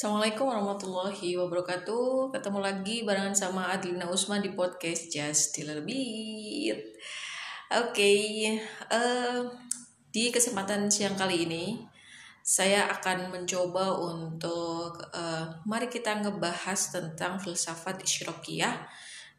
[0.00, 2.32] Assalamualaikum warahmatullahi wabarakatuh.
[2.32, 5.76] Ketemu lagi barengan sama Adlina Usman di podcast Just Bit.
[5.84, 6.80] Oke,
[7.68, 8.56] okay,
[8.88, 9.40] uh, eh,
[10.08, 11.84] di kesempatan siang kali ini
[12.40, 18.80] saya akan mencoba untuk uh, mari kita ngebahas tentang filsafat isyrokiyah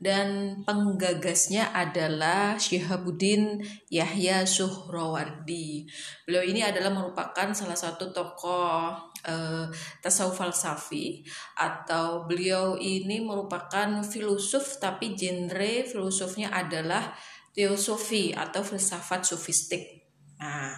[0.02, 5.86] dan penggagasnya adalah Syihabuddin Yahya Suhrawardi.
[6.25, 8.97] Beliau ini adalah merupakan salah satu tokoh
[9.29, 9.65] uh,
[10.01, 11.21] tasawuf falsafi
[11.54, 17.14] atau beliau ini merupakan filosof tapi genre filosofnya adalah
[17.54, 20.01] teosofi atau filsafat sofistik.
[20.42, 20.73] Nah,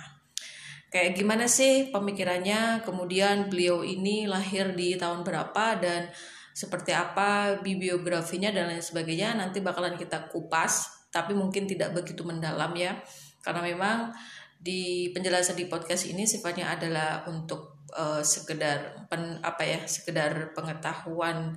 [0.92, 2.84] kayak gimana sih pemikirannya?
[2.84, 6.12] Kemudian beliau ini lahir di tahun berapa dan
[6.54, 12.74] seperti apa bibliografinya dan lain sebagainya nanti bakalan kita kupas tapi mungkin tidak begitu mendalam
[12.74, 12.98] ya.
[13.46, 14.10] Karena memang
[14.58, 21.54] di penjelasan di podcast ini sifatnya adalah untuk uh, sekedar pen, apa ya sekedar pengetahuan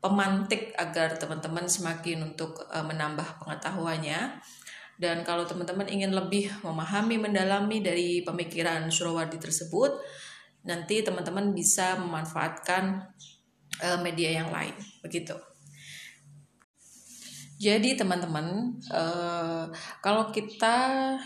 [0.00, 4.40] pemantik agar teman-teman semakin untuk uh, menambah pengetahuannya.
[4.96, 9.92] Dan kalau teman-teman ingin lebih memahami mendalami dari pemikiran Surawardi tersebut
[10.64, 13.12] nanti teman-teman bisa memanfaatkan
[13.82, 15.34] uh, media yang lain begitu.
[17.56, 19.64] Jadi teman-teman, uh,
[20.04, 20.76] kalau kita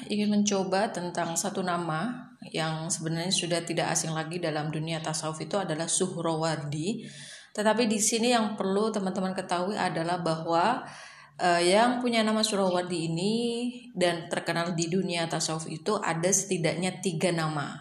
[0.07, 5.59] ingin mencoba tentang satu nama yang sebenarnya sudah tidak asing lagi dalam dunia tasawuf itu
[5.59, 7.03] adalah Suhrawardi.
[7.51, 10.87] Tetapi di sini yang perlu teman-teman ketahui adalah bahwa
[11.35, 13.35] uh, yang punya nama Suhrawardi ini
[13.99, 17.75] dan terkenal di dunia tasawuf itu ada setidaknya tiga nama.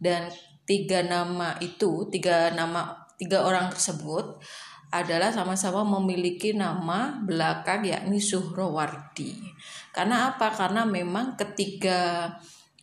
[0.00, 0.32] Dan
[0.64, 4.40] tiga nama itu, tiga nama tiga orang tersebut
[4.94, 9.34] adalah sama-sama memiliki nama belakang yakni Suhrawardi.
[9.90, 10.54] Karena apa?
[10.54, 12.30] Karena memang ketiga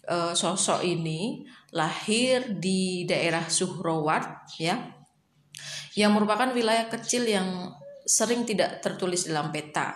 [0.03, 4.77] e, sosok ini lahir di daerah Suhraward ya
[5.93, 7.71] yang merupakan wilayah kecil yang
[8.03, 9.95] sering tidak tertulis dalam peta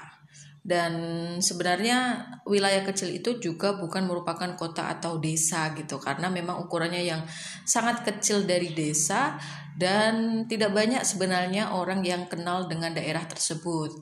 [0.68, 0.94] dan
[1.40, 7.24] sebenarnya wilayah kecil itu juga bukan merupakan kota atau desa gitu karena memang ukurannya yang
[7.64, 9.40] sangat kecil dari desa
[9.78, 13.94] dan tidak banyak sebenarnya orang yang kenal dengan daerah tersebut.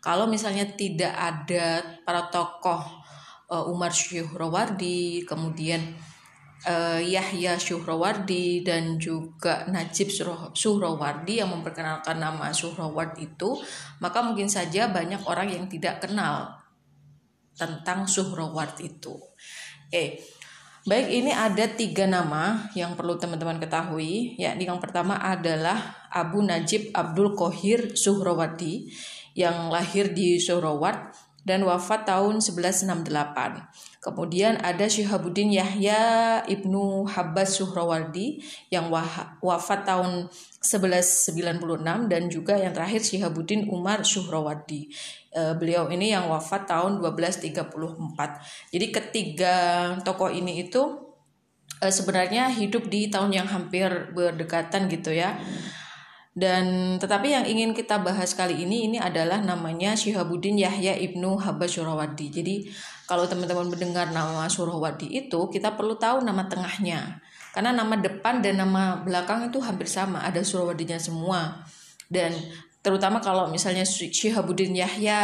[0.00, 2.80] Kalau misalnya tidak ada para tokoh
[3.52, 5.92] uh, Umar Syuhrawardi, kemudian
[6.64, 10.08] uh, Yahya Syuhrawardi dan juga Najib
[10.56, 13.60] Syuhrawardi yang memperkenalkan nama Syuhrawardi itu,
[14.00, 16.56] maka mungkin saja banyak orang yang tidak kenal
[17.58, 19.18] tentang Syuhraward itu.
[19.90, 20.22] Eh,
[20.86, 24.36] baik ini ada tiga nama yang perlu teman-teman ketahui.
[24.38, 28.92] Ya, yang pertama adalah Abu Najib Abdul Kohir Suhrawardi
[29.38, 31.14] yang lahir di Suhraward
[31.46, 33.87] dan wafat tahun 1168.
[33.98, 36.00] Kemudian ada Syihabuddin Yahya
[36.46, 38.38] Ibnu Habbas Suhrawardi
[38.70, 38.94] yang
[39.42, 40.30] wafat tahun
[40.62, 44.86] 1196 dan juga yang terakhir Syihabuddin Umar Suhrawardi.
[45.34, 48.70] E, beliau ini yang wafat tahun 1234.
[48.70, 49.56] Jadi ketiga
[50.06, 51.10] tokoh ini itu
[51.82, 55.42] e, sebenarnya hidup di tahun yang hampir berdekatan gitu ya.
[56.38, 61.74] Dan tetapi yang ingin kita bahas kali ini ini adalah namanya Syihabuddin Yahya Ibnu Habbas
[61.74, 62.30] Surawadi.
[62.30, 62.56] Jadi
[63.08, 67.24] kalau teman-teman mendengar nama Surawadi itu kita perlu tahu nama tengahnya.
[67.56, 71.64] Karena nama depan dan nama belakang itu hampir sama, ada Surawadinya semua.
[72.04, 72.36] Dan
[72.84, 75.20] terutama kalau misalnya Syihabuddin Yahya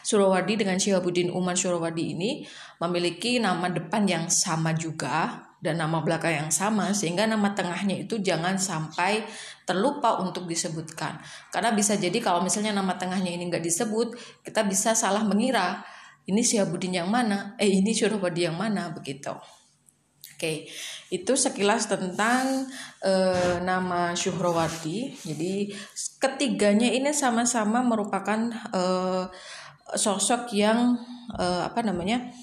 [0.00, 2.48] Surawadi dengan Syihabuddin Umar Surawadi ini
[2.80, 8.20] memiliki nama depan yang sama juga dan nama belakang yang sama sehingga nama tengahnya itu
[8.20, 9.24] jangan sampai
[9.64, 11.16] terlupa untuk disebutkan
[11.48, 14.12] karena bisa jadi kalau misalnya nama tengahnya ini nggak disebut
[14.44, 15.80] kita bisa salah mengira
[16.28, 19.32] ini Syahbudin yang mana eh ini Syurabadi yang mana begitu
[20.34, 20.66] Oke,
[21.14, 22.66] itu sekilas tentang
[23.06, 25.14] uh, nama Syuhrawati.
[25.22, 25.70] Jadi
[26.18, 29.30] ketiganya ini sama-sama merupakan uh,
[29.94, 30.98] sosok yang
[31.38, 32.34] uh, apa namanya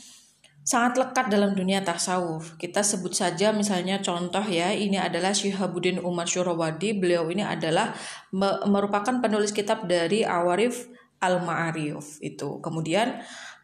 [0.64, 2.56] sangat lekat dalam dunia tasawuf.
[2.56, 6.96] Kita sebut saja misalnya contoh ya, ini adalah Syihabuddin Umar Syurawadi.
[6.96, 7.92] Beliau ini adalah
[8.32, 10.88] me merupakan penulis kitab dari Awarif
[11.20, 12.64] Al-Ma'arif itu.
[12.64, 13.20] Kemudian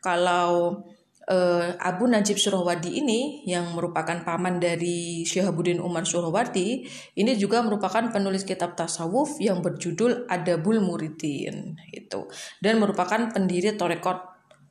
[0.08, 0.88] kalau
[1.28, 6.88] uh, Abu Najib Surawadi ini yang merupakan paman dari Syihabuddin Umar Surawadi
[7.20, 12.32] ini juga merupakan penulis kitab tasawuf yang berjudul Adabul Muridin itu
[12.64, 14.24] dan merupakan pendiri Torekot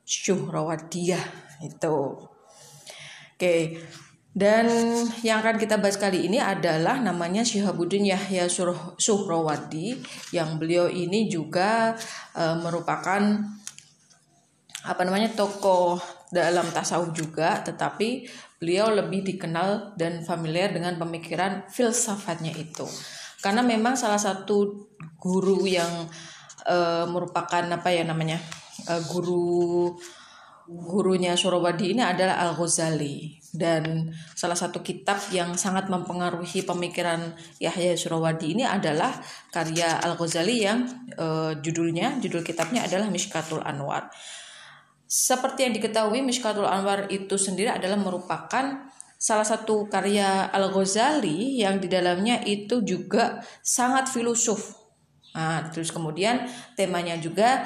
[0.07, 1.25] Syuhrawadiyah
[1.61, 1.97] itu.
[3.37, 3.55] Oke.
[4.37, 4.69] Dan
[5.25, 8.45] yang akan kita bahas kali ini adalah namanya Syihabuddin Yahya
[9.01, 9.97] Suhrawadi
[10.29, 11.97] yang beliau ini juga
[12.37, 13.17] e, merupakan
[14.87, 15.99] apa namanya tokoh
[16.31, 22.87] dalam tasawuf juga tetapi beliau lebih dikenal dan familiar dengan pemikiran filsafatnya itu.
[23.37, 24.89] karena memang salah satu
[25.21, 26.09] guru yang
[26.65, 28.41] uh, merupakan apa ya namanya
[28.89, 29.93] uh, guru
[30.67, 37.31] gurunya Surawadi ini adalah Al Ghazali dan salah satu kitab yang sangat mempengaruhi pemikiran
[37.63, 39.15] Yahya Surawadi ini adalah
[39.49, 40.83] karya Al Ghazali yang
[41.15, 44.11] uh, judulnya judul kitabnya adalah Mishkatul Anwar.
[45.07, 51.79] Seperti yang diketahui Mishkatul Anwar itu sendiri adalah merupakan salah satu karya Al Ghazali yang
[51.79, 54.77] di dalamnya itu juga sangat filosof.
[55.33, 56.45] Nah, terus kemudian
[56.75, 57.65] temanya juga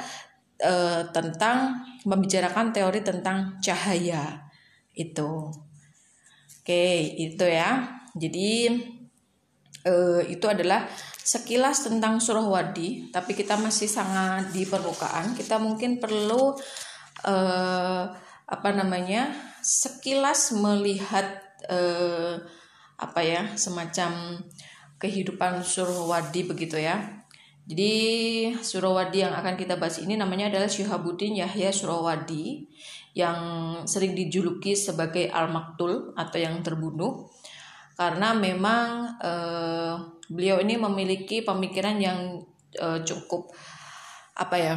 [0.62, 4.48] uh, tentang membicarakan teori tentang cahaya
[4.94, 5.50] itu.
[6.62, 6.86] Oke,
[7.18, 8.00] itu ya.
[8.14, 8.70] Jadi
[9.90, 10.86] uh, itu adalah
[11.22, 15.34] sekilas tentang surah wadi, tapi kita masih sangat di permukaan.
[15.34, 16.54] Kita mungkin perlu
[17.24, 18.12] uh,
[18.52, 19.32] apa namanya
[19.64, 22.42] sekilas melihat uh,
[23.02, 24.42] apa ya semacam
[25.02, 27.22] kehidupan surah wadi begitu ya.
[27.62, 27.94] Jadi
[28.58, 32.68] Surawadi yang akan kita bahas ini namanya adalah Syuhabuddin Yahya Surawadi
[33.14, 33.40] yang
[33.86, 37.30] sering dijuluki sebagai Al-Maktul atau yang terbunuh.
[37.94, 39.94] Karena memang eh,
[40.28, 42.42] beliau ini memiliki pemikiran yang
[42.76, 43.54] eh, cukup
[44.36, 44.76] apa ya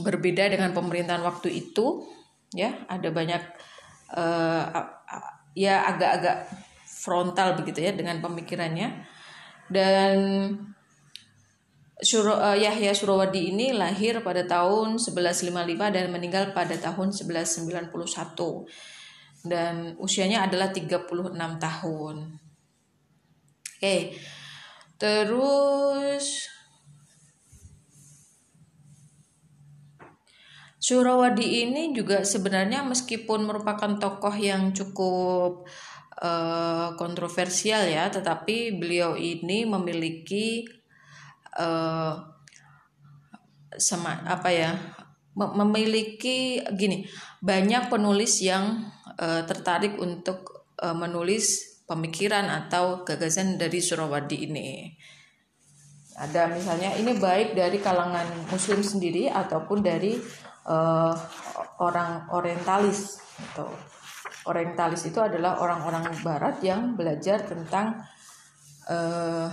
[0.00, 2.04] berbeda dengan pemerintahan waktu itu
[2.52, 3.42] ya ada banyak
[4.12, 4.64] eh,
[5.56, 6.46] ya agak-agak
[6.84, 9.04] frontal begitu ya dengan pemikirannya
[9.72, 10.16] dan
[11.96, 17.96] Suro, uh, Yahya Surawadi ini lahir pada tahun 1155 dan meninggal pada tahun 1191
[19.48, 21.08] dan usianya adalah 36
[21.56, 22.16] tahun.
[22.36, 23.80] Oke.
[23.80, 24.00] Okay.
[25.00, 26.52] Terus
[30.86, 35.66] Surawadi ini juga sebenarnya meskipun merupakan tokoh yang cukup
[36.22, 40.62] uh, kontroversial ya, tetapi beliau ini memiliki
[41.58, 42.14] uh,
[43.74, 44.78] sama apa ya
[45.34, 47.04] memiliki gini
[47.42, 48.86] banyak penulis yang
[49.18, 54.94] uh, tertarik untuk uh, menulis pemikiran atau gagasan dari Surawadi ini.
[56.14, 61.14] Ada misalnya ini baik dari kalangan Muslim sendiri ataupun dari uh,
[61.80, 63.22] orang Orientalis
[63.52, 63.70] atau
[64.46, 67.98] Orientalis itu adalah orang-orang Barat yang belajar tentang
[68.86, 69.50] uh,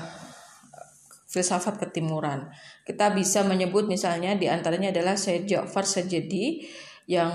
[1.34, 2.46] filsafat ketimuran.
[2.86, 6.62] Kita bisa menyebut misalnya di antaranya adalah Syed Ja'far Sajedi
[7.10, 7.34] yang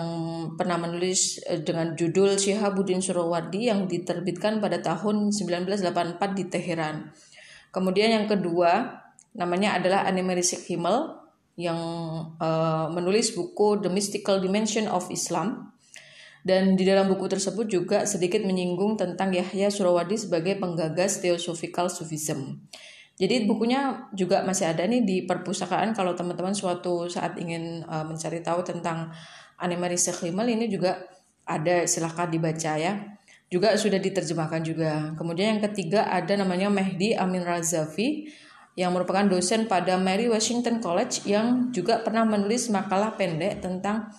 [0.54, 7.10] pernah menulis eh, dengan judul Syihabuddin Surawardi yang diterbitkan pada tahun 1984 di Teheran.
[7.74, 9.02] Kemudian yang kedua
[9.36, 11.17] namanya adalah Animerisik Himmel
[11.58, 11.78] yang
[12.38, 15.74] uh, menulis buku The Mystical Dimension of Islam
[16.46, 22.62] dan di dalam buku tersebut juga sedikit menyinggung tentang Yahya Surawardi sebagai penggagas Theosophical Sufism.
[23.18, 28.38] Jadi bukunya juga masih ada nih di perpustakaan kalau teman-teman suatu saat ingin uh, mencari
[28.38, 29.10] tahu tentang
[29.58, 31.02] anime Riset ini juga
[31.42, 33.18] ada silahkan dibaca ya.
[33.50, 35.10] Juga sudah diterjemahkan juga.
[35.18, 38.30] Kemudian yang ketiga ada namanya Mehdi Amin Razavi
[38.78, 44.14] yang merupakan dosen pada Mary Washington College yang juga pernah menulis makalah pendek tentang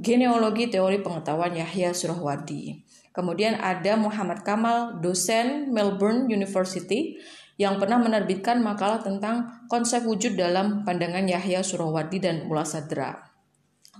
[0.00, 2.88] genealogi teori pengetahuan Yahya Surahwadi.
[3.12, 7.20] Kemudian ada Muhammad Kamal, dosen Melbourne University
[7.60, 13.28] yang pernah menerbitkan makalah tentang konsep wujud dalam pandangan Yahya Surawadi dan Mula Sadra.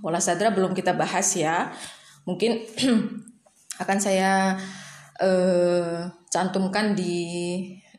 [0.01, 1.69] Mula Sadra belum kita bahas ya.
[2.25, 2.65] Mungkin
[3.83, 4.57] akan saya
[5.21, 7.13] uh, cantumkan di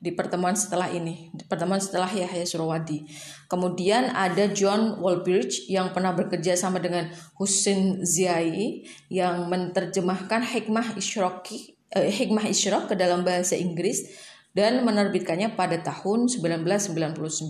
[0.00, 3.04] di pertemuan setelah ini, di pertemuan setelah Yahya Surawadi.
[3.52, 11.76] Kemudian ada John Walbridge yang pernah bekerja sama dengan Husin Ziai yang menerjemahkan hikmah Isyraqi
[11.92, 14.08] eh, hikmah Isyraq ke dalam bahasa Inggris
[14.50, 17.46] dan menerbitkannya pada tahun 1999.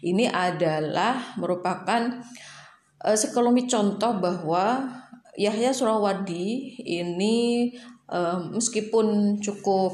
[0.00, 2.24] Ini adalah merupakan
[3.04, 4.88] uh, sekelumit contoh bahwa
[5.36, 7.68] Yahya Surawadi ini
[8.08, 9.92] uh, meskipun cukup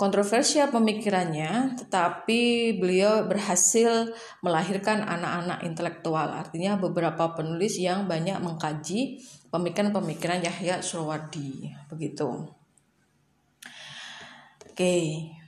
[0.00, 4.08] kontroversial pemikirannya, tetapi beliau berhasil
[4.40, 6.24] melahirkan anak-anak intelektual.
[6.32, 9.20] Artinya beberapa penulis yang banyak mengkaji
[9.52, 11.68] pemikiran-pemikiran Yahya Surawadi.
[11.92, 12.48] Begitu.
[14.72, 14.96] Oke,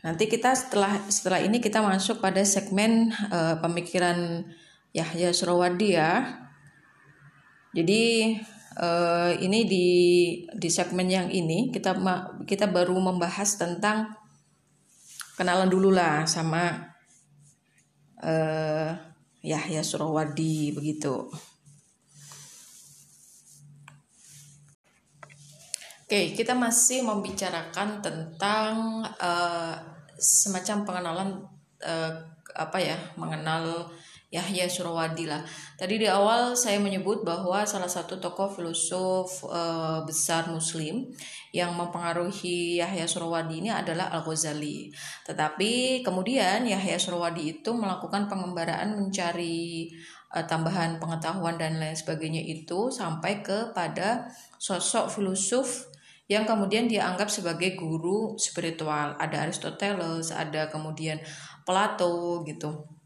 [0.05, 4.45] nanti kita setelah setelah ini kita masuk pada segmen uh, pemikiran
[4.93, 6.45] Yahya Surawadi ya.
[7.73, 8.37] Jadi
[8.77, 9.89] uh, ini di
[10.53, 11.97] di segmen yang ini kita
[12.45, 14.21] kita baru membahas tentang
[15.37, 16.93] kenalan dulu lah sama
[18.21, 18.91] uh,
[19.43, 21.27] Yahya Surawadi begitu.
[26.13, 29.75] Oke, kita masih membicarakan tentang uh,
[30.21, 31.29] semacam pengenalan
[31.81, 32.13] uh,
[32.53, 33.89] apa ya mengenal
[34.33, 35.45] Yahya Surawadi lah.
[35.77, 41.13] Tadi di awal saya menyebut bahwa salah satu tokoh filosof uh, besar Muslim
[41.53, 44.89] yang mempengaruhi Yahya Surawadi ini adalah Al Ghazali.
[45.29, 49.93] Tetapi kemudian Yahya Surawadi itu melakukan pengembaraan mencari
[50.33, 55.93] uh, tambahan pengetahuan dan lain sebagainya itu sampai kepada sosok filosof
[56.25, 59.13] yang kemudian dia anggap sebagai guru spiritual.
[59.21, 61.21] Ada Aristoteles, ada kemudian
[61.69, 63.02] Plato gitu.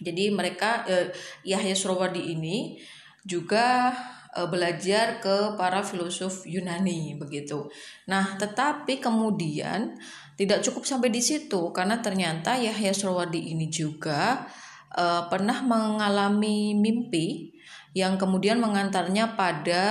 [0.00, 1.08] Jadi mereka eh,
[1.46, 2.76] Yahya Surawardi ini
[3.24, 3.92] juga
[4.36, 7.68] eh, belajar ke para filosof Yunani begitu.
[8.08, 9.96] Nah, tetapi kemudian
[10.36, 14.44] tidak cukup sampai di situ karena ternyata Yahya Surawardi ini juga
[14.92, 17.56] eh, pernah mengalami mimpi
[17.96, 19.84] yang kemudian mengantarnya pada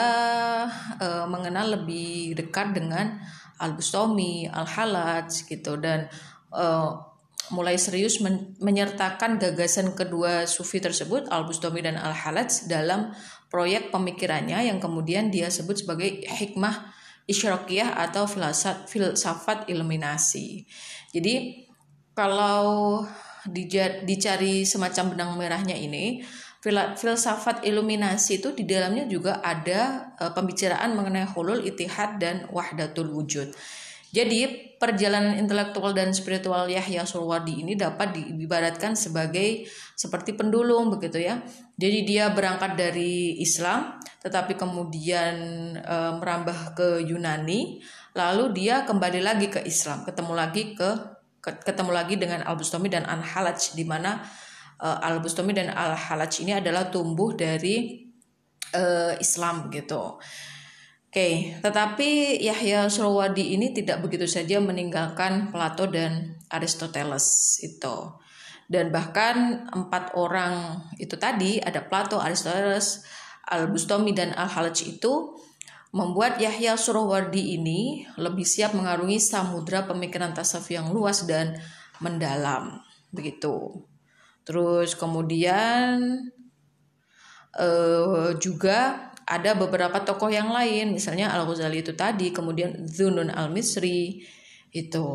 [1.01, 3.17] eh, mengenal lebih dekat dengan
[3.57, 6.05] Al-Bustami, Al-Halaj gitu dan
[6.53, 6.89] eh,
[7.53, 13.13] mulai serius men menyertakan gagasan kedua sufi tersebut Al-Bustami dan Al-Halaj dalam
[13.51, 16.93] proyek pemikirannya yang kemudian dia sebut sebagai hikmah
[17.29, 20.65] isyraqiyah atau filsafat filsafat iluminasi.
[21.13, 21.65] Jadi
[22.15, 23.03] kalau
[24.05, 26.25] dicari semacam benang merahnya ini
[26.97, 33.53] filsafat iluminasi itu di dalamnya juga ada uh, pembicaraan mengenai hulul itihad dan wahdatul wujud.
[34.15, 41.43] Jadi perjalanan intelektual dan spiritual Yahya Surwadi ini dapat diibaratkan sebagai seperti pendulum begitu ya.
[41.75, 45.35] Jadi dia berangkat dari Islam tetapi kemudian
[45.77, 47.83] e, merambah ke Yunani,
[48.15, 50.89] lalu dia kembali lagi ke Islam, ketemu lagi ke
[51.45, 54.23] ketemu lagi dengan Al-Bustami dan Al-Halaj di mana
[54.79, 58.07] e, Al-Bustami dan Al-Halaj ini adalah tumbuh dari
[58.71, 58.83] e,
[59.19, 60.17] Islam gitu.
[61.15, 68.19] Oke, tetapi Yahya Surwadi ini tidak begitu saja meninggalkan Plato dan Aristoteles itu.
[68.67, 73.07] Dan bahkan empat orang itu tadi ada Plato, Aristoteles,
[73.47, 75.39] Al-Bustami dan Al-Halaj itu
[75.95, 81.55] membuat Yahya Surwardi ini lebih siap mengarungi samudra pemikiran tasawuf yang luas dan
[82.03, 82.83] mendalam
[83.15, 83.87] begitu.
[84.43, 86.27] Terus kemudian
[87.55, 90.93] uh, juga ada beberapa tokoh yang lain.
[90.93, 94.21] Misalnya Al Ghazali itu tadi kemudian Zunun Al Misri
[94.69, 95.07] itu.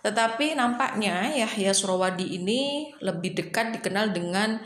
[0.00, 4.60] Tetapi nampaknya Yahya Surawadi ini lebih dekat dikenal dengan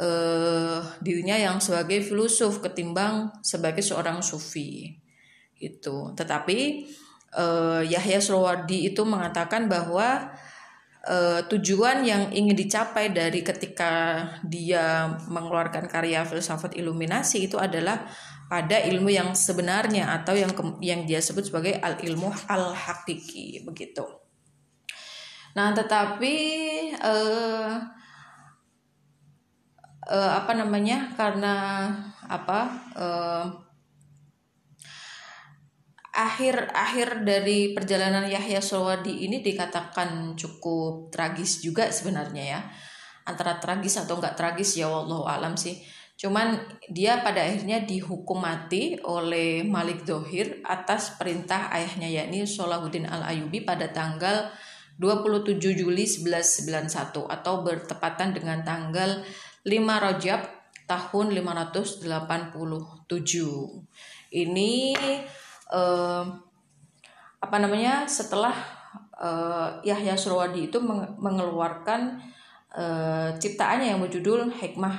[0.00, 4.96] uh, dirinya yang sebagai filosof ketimbang sebagai seorang sufi
[5.56, 6.84] itu tetapi
[7.32, 10.36] uh, Yahya Surawadi itu mengatakan bahwa
[11.06, 18.04] uh, tujuan yang ingin dicapai dari ketika dia mengeluarkan karya filsafat iluminasi itu adalah
[18.46, 24.06] pada ilmu yang sebenarnya atau yang yang dia sebut sebagai al ilmu al hakiki begitu.
[25.56, 26.36] Nah, tetapi
[27.00, 27.80] uh,
[30.06, 31.16] uh, apa namanya?
[31.16, 31.54] Karena
[32.28, 32.60] apa?
[32.92, 33.65] Uh,
[36.16, 42.60] akhir akhir dari perjalanan Yahya Sowadi ini dikatakan cukup tragis juga sebenarnya ya.
[43.28, 45.76] Antara tragis atau enggak tragis ya Allah alam sih.
[46.16, 46.56] Cuman
[46.88, 53.60] dia pada akhirnya dihukum mati oleh Malik Dohir atas perintah ayahnya yakni Solahuddin Al Ayubi
[53.60, 54.48] pada tanggal
[54.96, 59.20] 27 Juli 1191 atau bertepatan dengan tanggal
[59.68, 60.40] 5 Rajab
[60.88, 62.08] tahun 587
[64.32, 64.72] ini
[65.70, 66.24] uh,
[67.40, 68.54] apa namanya setelah
[69.16, 70.78] uh, Yahya Surwadi itu
[71.18, 72.18] mengeluarkan
[72.74, 74.96] uh, ciptaannya yang berjudul Hikmah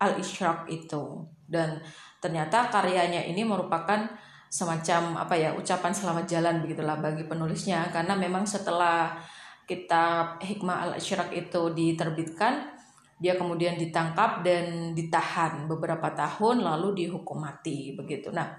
[0.00, 1.80] Al Ishraq itu dan
[2.18, 4.08] ternyata karyanya ini merupakan
[4.48, 9.18] semacam apa ya ucapan selamat jalan begitulah bagi penulisnya karena memang setelah
[9.66, 12.74] kitab Hikmah Al Ishraq itu diterbitkan
[13.18, 18.34] dia kemudian ditangkap dan ditahan beberapa tahun lalu dihukum mati begitu.
[18.34, 18.52] Nah,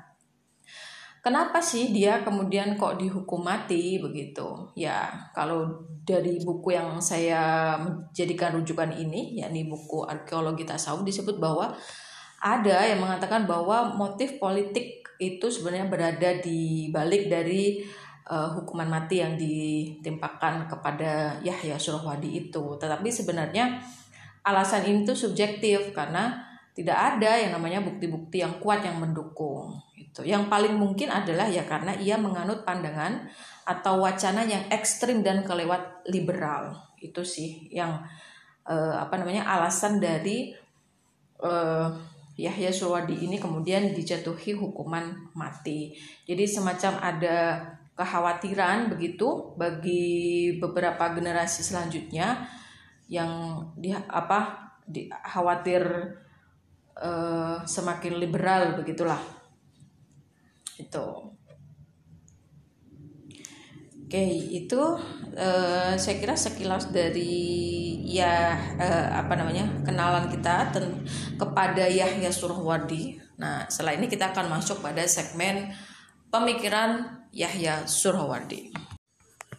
[1.25, 4.45] Kenapa sih dia kemudian kok dihukum mati begitu?
[4.77, 11.73] Ya, kalau dari buku yang saya menjadikan rujukan ini, yakni buku arkeologi tasawuf disebut bahwa
[12.37, 17.81] ada yang mengatakan bahwa motif politik itu sebenarnya berada di balik dari
[18.29, 22.77] uh, hukuman mati yang ditimpakan kepada Yahya Surahwadi itu.
[22.77, 23.81] Tetapi sebenarnya
[24.45, 26.37] alasan ini tuh subjektif karena
[26.77, 29.73] tidak ada yang namanya bukti-bukti yang kuat yang mendukung
[30.15, 30.23] gitu.
[30.23, 33.27] Yang paling mungkin adalah ya karena ia menganut pandangan
[33.67, 36.79] atau wacana yang ekstrim dan kelewat liberal.
[37.03, 37.99] Itu sih yang
[38.63, 40.55] uh, apa namanya alasan dari
[41.43, 41.91] uh,
[42.39, 45.91] Yahya Suwadi ini kemudian dijatuhi hukuman mati.
[46.23, 47.37] Jadi semacam ada
[47.95, 52.43] kekhawatiran begitu bagi beberapa generasi selanjutnya
[53.07, 55.83] yang di apa di khawatir
[56.99, 59.44] uh, semakin liberal begitulah
[60.79, 61.07] itu
[64.05, 64.81] oke itu
[65.35, 71.03] uh, saya kira sekilas dari ya uh, apa namanya kenalan kita ten,
[71.39, 75.73] kepada Yahya Surahwardi nah setelah ini kita akan masuk pada segmen
[76.31, 78.71] pemikiran Yahya Surahwardi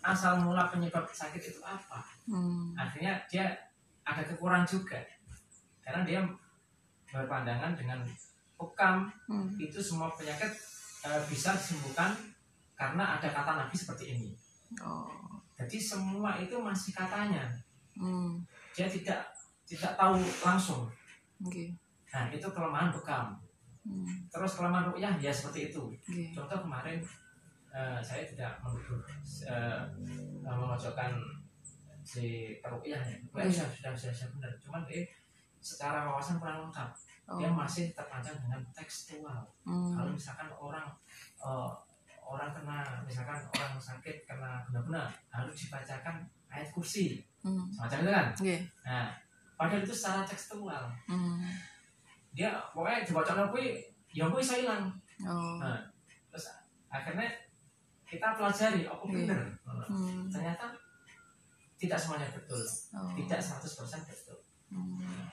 [0.06, 1.98] asal mula penyebab sakit itu apa?
[2.30, 2.70] Hmm.
[2.78, 3.50] akhirnya dia
[4.06, 5.02] ada kekurangan juga.
[5.82, 6.20] Karena dia
[7.10, 8.06] berpandangan dengan
[8.56, 9.10] hukam.
[9.26, 9.50] Hmm.
[9.58, 10.54] itu semua penyakit
[11.06, 12.10] e, bisa disembuhkan
[12.74, 14.30] karena ada kata nabi seperti ini
[14.82, 15.06] oh.
[15.54, 17.46] jadi semua itu masih katanya
[17.94, 18.42] hmm.
[18.74, 19.22] dia tidak
[19.62, 20.90] tidak tahu langsung
[21.40, 21.70] okay.
[22.10, 23.38] nah itu kelemahan bekam
[23.86, 24.26] hmm.
[24.28, 26.34] terus kelemahan rukyah ya seperti itu okay.
[26.34, 26.98] contoh kemarin
[27.70, 29.00] uh, saya tidak menuduh
[29.46, 29.80] uh,
[30.42, 31.14] memojokkan
[32.06, 33.50] si perukyah ya, hmm.
[33.50, 35.02] sudah sudah sudah benar cuman dia
[35.58, 36.94] secara wawasan kurang lengkap
[37.26, 37.38] oh.
[37.38, 39.94] dia masih terpancang dengan tekstual hmm.
[39.94, 40.88] kalau misalkan orang
[41.42, 41.70] uh,
[42.26, 47.70] orang kena misalkan orang sakit kena benar-benar harus dibacakan ayat kursi hmm.
[47.70, 48.60] semacam itu kan yeah.
[48.82, 49.06] nah
[49.54, 51.46] padahal itu secara tekstual hmm.
[52.34, 53.78] dia pokoknya dibacakan kui
[54.10, 54.84] ya kui saya hilang
[55.22, 55.58] oh.
[55.62, 55.82] nah,
[56.30, 56.46] terus
[56.90, 57.28] akhirnya
[58.06, 59.26] kita pelajari oh yeah.
[59.26, 59.42] benar
[59.90, 60.26] hmm.
[60.30, 60.66] ternyata
[61.76, 62.62] tidak semuanya betul
[62.96, 63.12] oh.
[63.14, 63.62] tidak 100%
[64.10, 64.38] betul
[64.70, 65.26] hmm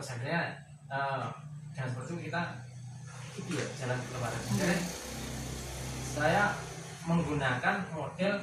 [0.00, 0.56] terus akhirnya
[0.90, 1.30] uh,
[1.72, 2.42] dengan seperti itu kita
[3.38, 4.76] itu ya jalan keluar jadi
[6.10, 6.44] saya
[7.06, 8.34] menggunakan model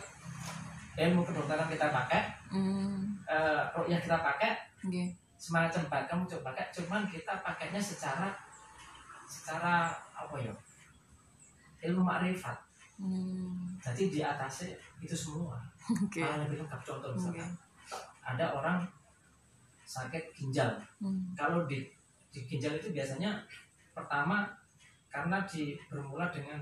[0.98, 3.22] ilmu kedokteran kita pakai mm.
[3.30, 5.14] uh, yang kita pakai okay.
[5.38, 8.34] semacam kamu coba pakai cuman kita pakainya secara
[9.28, 10.56] secara apa ya
[11.92, 12.58] ilmu makrifat
[12.98, 13.78] mm.
[13.84, 14.74] jadi di atasnya
[15.04, 16.26] itu semua okay.
[16.26, 17.46] lebih lengkap contoh misalkan
[17.86, 18.02] okay.
[18.26, 18.82] ada orang
[19.88, 20.76] sakit ginjal.
[21.00, 21.32] Hmm.
[21.32, 21.88] Kalau di,
[22.38, 23.42] di ginjal itu biasanya
[23.98, 24.46] pertama
[25.10, 26.62] karena di bermula dengan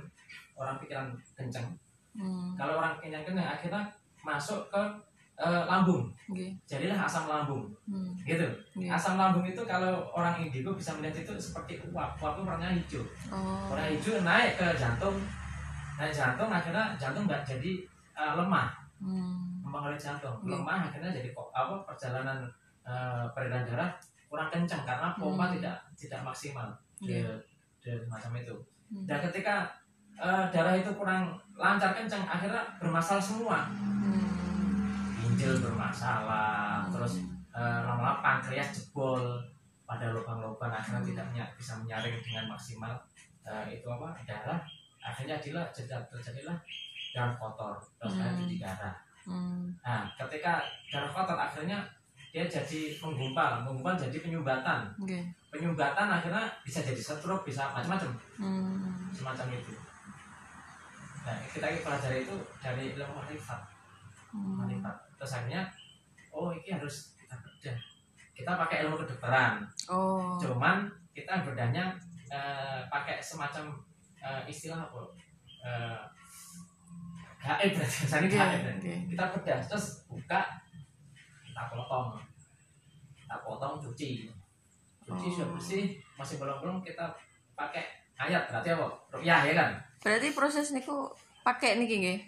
[0.55, 1.67] orang pikiran kencang.
[2.15, 2.55] Hmm.
[2.55, 3.83] Kalau orang kencang akhirnya
[4.23, 4.83] masuk ke
[5.35, 6.07] e, lambung.
[6.31, 6.55] Okay.
[6.63, 7.67] Jadilah asam lambung.
[7.83, 8.15] Hmm.
[8.23, 8.47] Gitu.
[8.71, 8.87] Okay.
[8.87, 12.15] Asam lambung itu kalau orang indigo bisa melihat itu seperti uap.
[12.23, 13.03] Uap itu warnanya hijau.
[13.27, 13.67] Oh.
[13.67, 15.19] Warna hijau naik ke jantung.
[15.99, 17.83] Naik jantung akhirnya jantung nggak jadi
[18.15, 18.71] uh, lemah.
[19.03, 19.59] Hmm.
[19.59, 20.39] Mempengaruhi jantung.
[20.39, 20.55] Okay.
[20.55, 22.47] Lemah akhirnya jadi kok apa perjalanan
[22.87, 23.91] uh, peredaran darah
[24.35, 25.53] kurang kencang karena pompa hmm.
[25.55, 26.67] tidak tidak maksimal
[26.99, 27.39] yeah.
[27.79, 28.51] di, di macam itu.
[28.91, 29.07] Hmm.
[29.07, 29.71] Dan ketika
[30.19, 33.71] uh, darah itu kurang lancar kencang, akhirnya bermasalah semua.
[33.71, 34.27] Hmm.
[35.23, 36.91] Ginjal bermasalah, hmm.
[36.91, 37.23] terus
[37.55, 39.39] uh, lama-lama pankreas jebol
[39.87, 41.09] pada lubang-lubang akhirnya hmm.
[41.15, 42.91] tidak bisa menyaring dengan maksimal
[43.47, 44.59] uh, itu apa darah
[44.99, 45.69] akhirnya jadilah
[46.09, 46.57] terjadilah
[47.13, 48.43] darah kotor terus hmm.
[48.43, 48.95] jadi darah.
[49.23, 49.71] Hmm.
[49.79, 51.85] Nah, ketika darah kotor akhirnya
[52.35, 55.23] dia jadi menggumpal menggumpal jadi penyumbatan okay.
[55.47, 59.07] penyumbatan akhirnya bisa jadi stroke bisa macam-macam hmm.
[59.15, 59.71] semacam itu
[61.23, 63.63] nah kita pelajari itu dari ilmu marifat
[64.35, 64.67] hmm.
[64.67, 65.63] marifat terus akhirnya
[66.35, 67.77] oh ini harus kita bedah
[68.35, 70.35] kita pakai ilmu kedokteran oh.
[70.35, 71.95] cuman kita bedanya
[72.27, 73.71] eh, pakai semacam
[74.19, 75.01] eh, istilah apa
[75.63, 75.99] eh,
[77.39, 78.75] gaib berarti misalnya okay.
[78.75, 78.97] okay.
[79.07, 80.64] kita bedah terus buka
[81.55, 82.19] kita potong
[83.15, 84.27] kita potong cuci
[85.07, 85.31] cuci oh.
[85.31, 87.15] sudah bersih masih belum belum kita
[87.55, 87.87] pakai
[88.19, 88.91] ayat berarti apa
[89.23, 89.71] ya ya kan
[90.03, 91.07] berarti proses niku
[91.47, 92.19] pakai nih nggih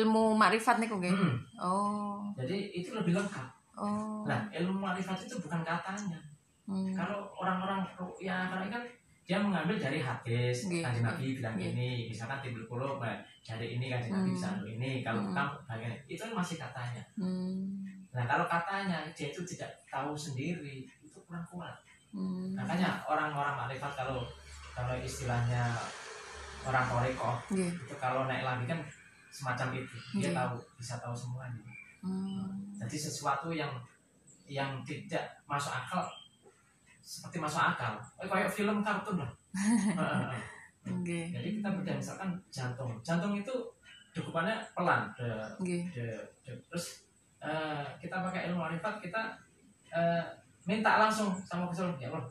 [0.00, 1.36] ilmu makrifat niku nggih hmm.
[1.60, 3.44] oh jadi itu lebih lengkap
[3.76, 6.16] oh nah ilmu makrifat itu bukan katanya
[6.64, 6.96] hmm.
[6.96, 7.84] kalau orang-orang
[8.16, 8.82] ya karena kan
[9.24, 10.84] dia mengambil dari hadis okay.
[10.84, 11.72] kanjeng Nabi bilang okay.
[11.72, 13.00] ini misalkan timbul kulo
[13.44, 14.36] dari ini kanjeng Nabi hmm.
[14.36, 15.36] bisa ini kalau hmm.
[15.36, 17.83] kamu bagian itu kan masih katanya hmm.
[18.14, 21.74] Nah kalau katanya dia itu tidak tahu sendiri itu kurang kuat.
[22.14, 22.54] Hmm.
[22.54, 24.22] Makanya orang-orang makrifat kalau
[24.70, 25.74] kalau istilahnya
[26.64, 27.70] orang koreko yeah.
[27.74, 28.80] itu kalau naik lagi kan
[29.34, 30.34] semacam itu dia yeah.
[30.46, 31.66] tahu bisa tahu semuanya.
[32.00, 32.46] Hmm.
[32.78, 33.74] Jadi sesuatu yang
[34.46, 36.06] yang tidak masuk akal
[37.04, 38.00] seperti masuk akal.
[38.22, 39.30] Eh, kayak film kartun lah.
[40.88, 41.28] okay.
[41.34, 42.96] Jadi kita beda misalkan jantung.
[43.04, 43.52] Jantung itu
[44.14, 45.26] degupannya pelan, de,
[45.58, 45.90] okay.
[45.90, 46.06] de,
[46.46, 47.02] de, terus
[47.44, 49.36] uh, kita pakai ilmu arifat kita
[49.92, 50.24] uh,
[50.64, 52.24] minta langsung sama Gusti ya Allah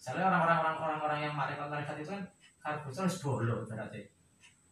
[0.00, 2.24] Soalnya orang-orang orang-orang yang marifat marifat itu kan
[2.64, 4.00] harus harus bolo berarti.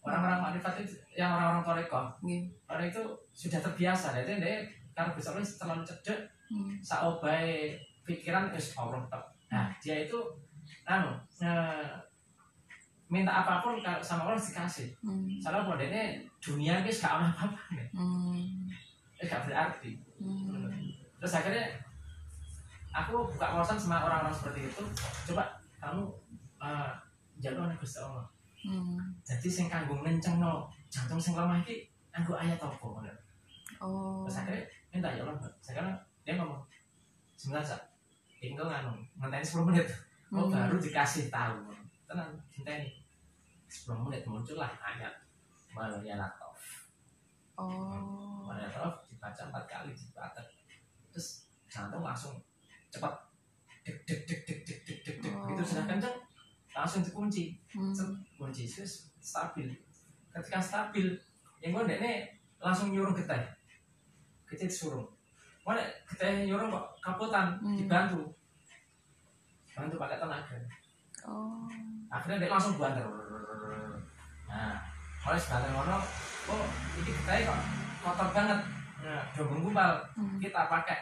[0.00, 2.48] Orang-orang marifat itu yang orang-orang toreko yeah.
[2.64, 3.04] orang itu
[3.36, 4.16] sudah terbiasa.
[4.16, 4.64] Jadi dia
[4.96, 6.80] karena bisa terlalu cedek hmm.
[6.80, 9.04] saobai pikiran es Allah
[9.48, 10.18] nah dia itu
[10.84, 11.88] anu uh,
[13.08, 14.92] minta apa pun sama Allah dikasih.
[15.00, 15.40] Hmm.
[15.40, 16.02] soalnya pada ini
[16.36, 17.60] dunia guys gak apa apa
[17.96, 18.68] hmm
[19.28, 20.88] eh gak berarti hmm.
[21.20, 21.76] terus akhirnya
[22.96, 24.82] aku buka wawasan sama orang-orang seperti itu
[25.28, 25.44] coba
[25.76, 26.08] kamu
[26.56, 26.96] uh,
[27.38, 28.24] jalur anak Gusti Allah.
[28.58, 28.98] Hmm.
[29.22, 32.74] jadi sing kanggo no jantung sing lemah iki anggo ayat apa
[33.84, 34.24] oh.
[34.26, 36.58] Terus akhirnya minta ya Allah sekarang dia ngomong
[37.38, 37.78] sebentar sak
[38.40, 39.86] tinggal nganu ngenteni 10 menit.
[40.32, 40.54] Kok hmm.
[40.56, 41.70] baru dikasih tahu.
[42.10, 42.98] Tenang ini
[43.70, 45.28] 10 menit muncullah ayat.
[45.78, 46.58] Maria Latov
[47.54, 48.48] oh.
[48.50, 50.40] Latov dibaca empat kali dibaca
[51.10, 52.38] terus jantung langsung
[52.94, 53.10] cepat
[53.82, 55.50] dek dek dek dek dek dek dek dek oh.
[55.50, 56.16] gitu sudah kenceng
[56.78, 57.58] langsung dikunci.
[57.74, 57.90] Hmm.
[58.38, 59.66] kunci terus stabil.
[60.30, 61.10] Ketika stabil
[61.58, 62.30] yang gue ini
[62.62, 63.34] langsung nyuruh kita
[64.46, 65.02] kita disuruh.
[65.66, 67.74] Mana kita nyuruh kok kaputan hmm.
[67.74, 68.22] dibantu.
[69.74, 70.56] Bantu pakai tenaga.
[71.26, 71.66] Oh.
[72.08, 73.04] akhirnya dia langsung banter.
[74.46, 74.78] Nah
[75.26, 75.98] oleh sebagai ngono
[76.48, 76.64] oh
[77.02, 77.58] ini kita kok
[78.06, 78.58] kotor banget
[78.98, 80.38] nah gumpal hmm.
[80.42, 80.98] kita pakai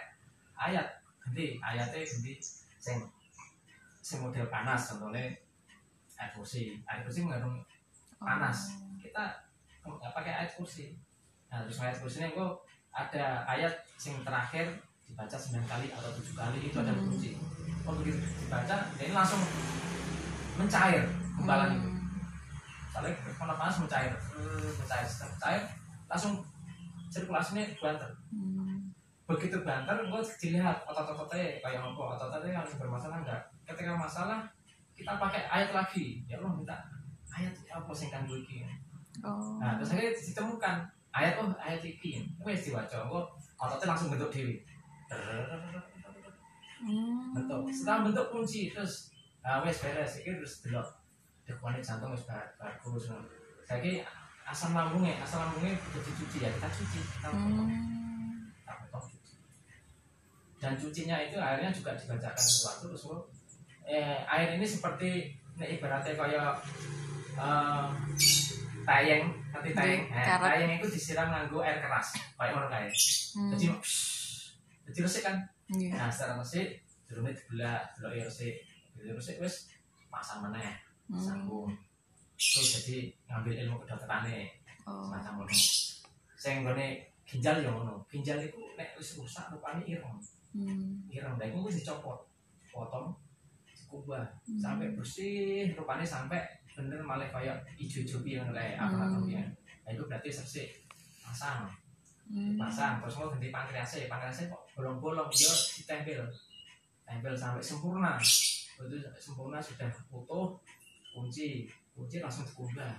[0.57, 2.33] ayat ganti ayatnya ganti
[2.77, 2.99] sing
[4.05, 5.33] sing model panas contohnya
[6.17, 7.61] air kursi air kursi mengandung
[8.21, 8.97] panas oh.
[9.01, 9.25] kita
[10.13, 10.95] pakai ayat kursi
[11.49, 16.35] nah terus ayat kursi ini kok ada ayat sing terakhir dibaca sembilan kali atau tujuh
[16.35, 17.03] kali itu ada hmm.
[17.09, 17.31] kunci
[17.87, 19.43] oh begitu dibaca ini langsung
[20.57, 21.05] mencair
[21.37, 21.81] gumpalan hmm.
[21.81, 21.91] itu
[22.91, 24.13] soalnya kalau panas mencair
[24.81, 25.63] mencair mencair
[26.09, 26.41] langsung
[27.17, 28.11] sirkulasinya banter.
[28.29, 28.93] Hmm.
[29.27, 32.03] begitu banter gue dilihat otot-ototnya kayak apa?
[32.15, 33.43] Otot-ototnya yang bermasalah enggak?
[33.67, 34.47] Ketika masalah
[34.95, 36.23] kita pakai ayat lagi.
[36.31, 36.77] Ya Allah minta
[37.35, 38.39] ayat apa sih kan gue
[39.27, 39.61] oh.
[39.61, 40.77] nah terus akhirnya ditemukan
[41.13, 43.23] ayat oh ayat ini wes diwaca gue
[43.61, 44.63] ototnya langsung bentuk dewi
[46.87, 47.35] hmm.
[47.35, 47.61] bentuk.
[47.73, 49.11] Setelah bentuk kunci terus
[49.45, 50.23] uh, wes beres.
[50.23, 50.89] Iki terus delok
[51.47, 53.11] dekwane jantung wes bagus
[53.67, 53.99] saya ki
[54.47, 58.55] asam lambungnya asam lambungnya udah dicuci ya kita cuci kita potong hmm.
[58.63, 59.35] kita potong cuci
[60.63, 63.05] dan cucinya itu airnya juga dibacakan sesuatu terus
[63.87, 66.53] eh, air ini seperti ini ibaratnya kayak
[67.41, 67.91] uh,
[68.87, 73.51] tayeng nanti tayeng eh, tayeng itu disiram nganggo air keras kayak orang kayak hmm.
[73.57, 73.67] jadi
[74.87, 75.37] jadi resik kan
[75.75, 75.99] yeah.
[75.99, 78.55] nah secara resik jerumnya dibelah delok ya resik
[78.95, 79.67] jadi resik wes
[80.07, 80.75] pasang mana ya
[81.11, 81.75] hmm.
[82.37, 84.29] Terus jadi ngambil ilmu kedokteran
[84.85, 85.09] oh.
[85.09, 85.55] semacam ngono.
[86.37, 86.87] Saya nggone
[87.25, 88.05] ginjal ya ngono.
[88.13, 90.21] Ginjal itu nek wis rusak rupanya ireng.
[90.53, 91.09] Hmm.
[91.09, 91.35] ireng.
[91.41, 92.29] Dan itu wis dicopot
[92.69, 93.17] potong
[93.65, 94.25] dikubah.
[94.45, 94.61] Hmm.
[94.61, 96.45] sampai bersih rupanya sampai
[96.77, 99.49] bener malah kayak hijau-hijau yang kayak apa namanya
[99.81, 100.69] nah itu berarti sersik
[101.25, 101.73] pasang.
[102.29, 102.59] Hmm.
[102.61, 104.11] pasang terus mau ganti pankreasnya.
[104.13, 106.27] Pankreasnya kok bolong-bolong dia ditempel.
[107.07, 108.19] Tempel sampai sempurna.
[108.19, 110.59] Itu sempurna sudah utuh
[111.15, 112.93] kunci kunci langsung dikubah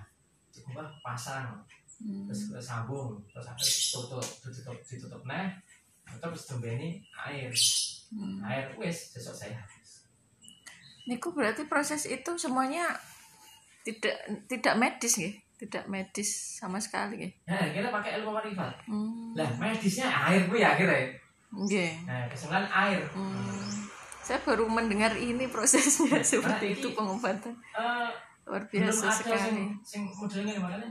[0.49, 1.62] dikubah pasang
[2.01, 2.25] hmm.
[2.25, 4.77] terus sambung terus akhirnya tutup ditutup.
[4.81, 5.53] Ditutup nah
[6.17, 7.53] terus ini air.
[8.07, 8.39] Hmm.
[8.41, 10.07] air wes besok saya habis.
[11.12, 12.88] Niku berarti proses itu semuanya
[13.88, 14.15] tidak
[14.51, 19.33] tidak medis ya tidak medis sama sekali ya nah kita pakai ilmu marifat hmm.
[19.33, 21.15] lah medisnya air bu ya akhirnya?
[21.47, 21.95] Okay.
[22.03, 23.07] nah kesimpulan air.
[23.15, 23.88] Hmm.
[24.19, 27.55] saya baru mendengar ini prosesnya seperti itu pengobatan.
[27.71, 28.12] Uh,
[28.47, 30.88] luar biasa belum sekali sing, sing modelnya makanya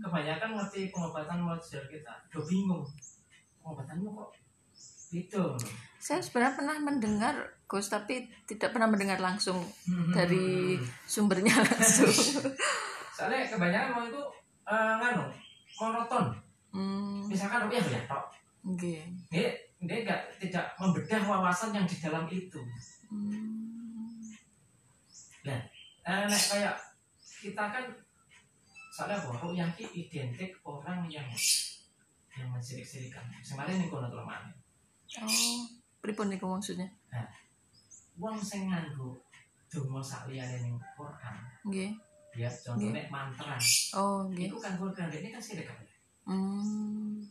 [0.00, 2.84] kebanyakan ngerti pengobatan model kita udah bingung
[3.60, 4.30] pengobatanmu kok
[5.10, 5.42] itu
[5.98, 7.34] saya sebenarnya pernah mendengar
[7.66, 9.58] Gus tapi tidak pernah mendengar langsung
[9.90, 10.14] hmm.
[10.14, 12.14] dari sumbernya langsung
[13.18, 14.22] soalnya kebanyakan mau itu
[14.70, 15.26] uh, nganu
[15.82, 16.24] monoton
[16.70, 17.26] hmm.
[17.26, 18.30] misalkan rupiah ya tok
[18.62, 19.02] okay.
[19.34, 19.50] dia
[19.82, 22.60] dia enggak tidak membedah wawasan yang di dalam itu
[23.10, 24.22] hmm.
[25.42, 25.60] nah
[26.06, 26.89] eh, kayak
[27.40, 27.84] kita kan
[28.92, 31.24] soalnya bahwa rupiah identik orang yang
[32.36, 34.52] yang mensirik-sirikan sebenarnya ini kono kelemahan
[35.18, 35.66] Oh,
[35.98, 36.86] pripun niku maksudnya?
[37.10, 37.26] Nah,
[38.14, 39.18] wong sing nganggo
[39.66, 41.36] donga saliyane ning Quran.
[41.66, 41.90] Nggih.
[42.38, 43.58] Ya, contohnya mantra.
[43.98, 44.46] Oh, nggih.
[44.46, 45.90] Iku kan Quran ini kan sih kabeh.
[46.30, 47.26] Hmm.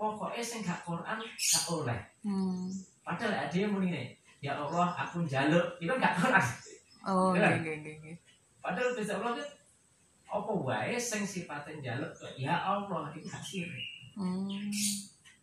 [0.00, 2.00] Pokoknya sing gak Quran gak oleh.
[2.24, 2.72] Hmm.
[3.04, 6.40] Padahal ada yang muni nih, ya Allah aku jaluk, itu gak Quran.
[7.04, 8.16] Oh, nggih nggih nggih.
[8.64, 9.48] Padahal bisa Allah kan
[10.24, 13.84] apa wae sing sifatnya jaluk ya Allah itu gak sirik.
[14.16, 14.48] Hmm.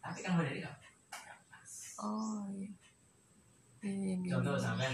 [0.02, 0.74] Tapi kan dari kan
[2.02, 2.70] oh iya.
[3.82, 4.30] Iya, iya, iya.
[4.38, 4.94] contoh sampean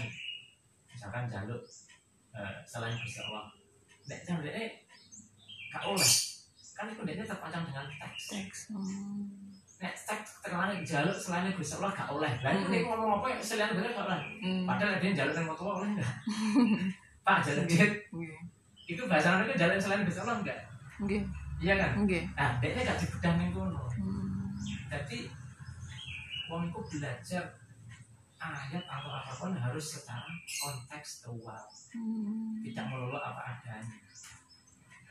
[0.88, 1.60] misalkan jaluk
[2.32, 3.52] uh, selain Gusti Allah
[4.08, 4.70] nek jaluk eh
[5.72, 6.12] gak oleh
[6.72, 9.52] kan itu dia terpancang dengan teks teks hmm.
[9.80, 12.68] nek teks terkenal jaluk selain Gusti Allah gak oleh hmm.
[12.72, 14.64] ini ngomong apa ya selain bener gak oleh hmm.
[14.64, 16.12] padahal dia jaluk yang mau oleh enggak
[17.28, 17.84] pak jaluk dia
[18.88, 20.58] itu bahasa mereka jaluk selain Gusti Allah enggak?
[21.60, 21.92] Iya kan?
[22.08, 23.84] Nah dia gak dibedah nih kono.
[24.88, 25.28] Jadi
[26.48, 27.44] uang itu belajar
[28.40, 31.68] ayat atau apa pun harus secara kontekstual.
[31.92, 32.64] Hmm.
[32.64, 34.00] tidak melulu apa adanya.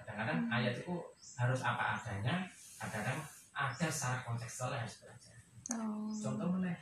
[0.02, 0.56] Kadang-kadang hmm.
[0.58, 0.96] ayat itu
[1.38, 2.50] harus apa adanya
[2.82, 3.22] kadang-kadang
[3.54, 5.38] ada secara kontekstual yang harus belajar.
[5.78, 6.10] Oh.
[6.10, 6.74] contoh mana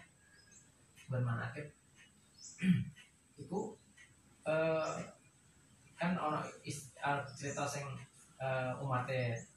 [1.12, 1.68] bermanakib.
[3.42, 3.76] Itu
[4.46, 4.96] uh,
[5.96, 7.86] kan orang uh, cerita sing
[8.40, 9.08] uh, umat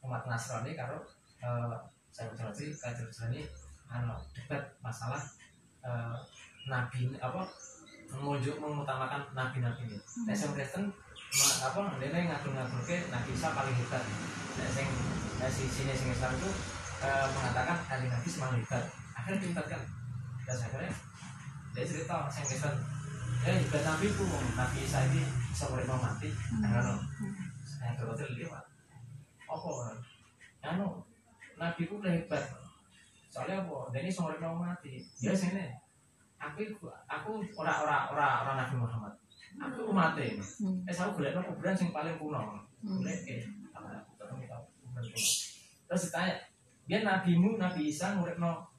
[0.06, 1.02] umat Nasrani karo
[1.42, 1.74] uh,
[2.14, 3.42] saya berarti kader Nasrani
[3.88, 5.22] anu debat masalah
[5.80, 6.16] uh,
[6.68, 7.48] nabi apa
[8.08, 9.98] mengujuk mengutamakan nabi-nabi ini.
[10.00, 10.24] Hmm.
[10.24, 10.84] Nek sing Kristen
[11.60, 14.04] apa dene ngatur-ngatur ke Nabi Isa paling hebat.
[14.56, 14.88] Nek sing
[15.52, 16.48] si sini sing Islam itu
[17.04, 18.84] uh, mengatakan hari Nabi semakin hebat.
[19.12, 19.82] Akhirnya hebat kan.
[20.48, 20.92] Dan akhirnya
[21.76, 22.74] dia cerita sing Kristen
[23.44, 24.24] eh hebat Nabi itu
[24.56, 25.22] Nabi Isa ini
[25.58, 26.30] bisa mau mati.
[26.62, 26.94] Karena
[27.66, 28.64] saya terus lewat.
[29.50, 29.70] Apa?
[30.62, 31.02] Anu
[31.58, 32.46] Nabi udah hebat.
[33.26, 33.90] Soalnya apa?
[33.90, 35.02] Dan ini sore mau mati.
[35.18, 35.66] Ya sini
[36.38, 36.62] aku
[37.10, 39.10] aku ora ora ora ora Nabi Muhammad
[39.58, 40.86] aku umatnya ini hmm.
[40.86, 43.42] eh saya boleh nong kuburan yang paling kuno boleh eh
[45.90, 46.38] terus ditanya
[46.86, 48.70] dia nabimu nabi Isa ngurep no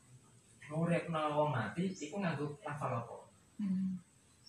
[0.72, 3.18] ngurep no wong mati iku nganggo lafal apa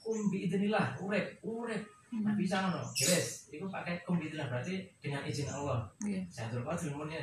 [0.06, 2.22] kumbi idinilah urep urep hmm.
[2.26, 5.90] nabi Isa ngono yes iku pakai kumbi idinilah berarti dengan izin Allah.
[6.06, 6.22] Yeah.
[6.30, 7.18] saya terus ilmunya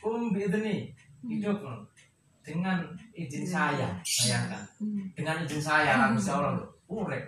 [0.00, 0.90] kumbi idini
[1.28, 1.84] hidup no
[2.40, 3.52] dengan izin hmm.
[3.52, 4.62] saya bayangkan.
[4.78, 5.04] Hmm.
[5.12, 6.64] dengan izin saya kan bisa Allah.
[6.86, 7.24] Urek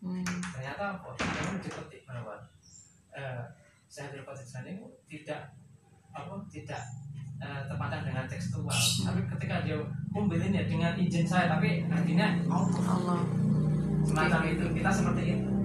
[0.00, 0.24] hmm.
[0.24, 1.08] ternyata apa?
[1.20, 2.34] Memang dipetik bahwa
[3.12, 3.44] eh,
[3.86, 5.52] saya dapat ini tidak
[6.10, 6.82] apa tidak
[7.42, 7.62] eh,
[8.02, 8.72] dengan tekstual
[9.04, 9.78] tapi ketika dia
[10.10, 13.20] membelinya dengan izin saya tapi artinya Allah.
[14.04, 15.48] semacam itu kita seperti itu.
[15.48, 15.63] hmm.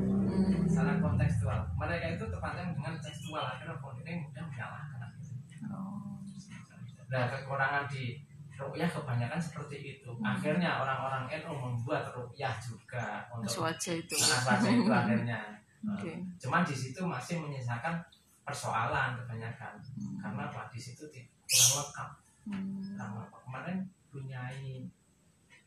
[0.70, 3.76] Secara kontekstual mereka itu terpandang dengan tekstual akhirnya
[4.06, 5.10] ini mudah menyalahkan
[5.72, 6.20] oh.
[7.10, 10.12] nah kekurangan di rukyah kebanyakan seperti itu.
[10.12, 10.36] Hmm.
[10.36, 14.16] Akhirnya orang-orang NU membuat rukyah juga untuk wajah itu.
[14.20, 15.42] Nah, itu akhirnya.
[15.80, 16.20] Okay.
[16.36, 18.04] Cuman di situ masih menyisakan
[18.44, 19.80] persoalan kebanyakan.
[19.80, 20.20] Hmm.
[20.20, 20.68] Karena apa?
[20.68, 22.10] Di situ kurang lengkap.
[22.52, 22.84] Hmm.
[23.00, 23.38] Karena apa?
[23.48, 23.78] Kemarin
[24.12, 24.44] punya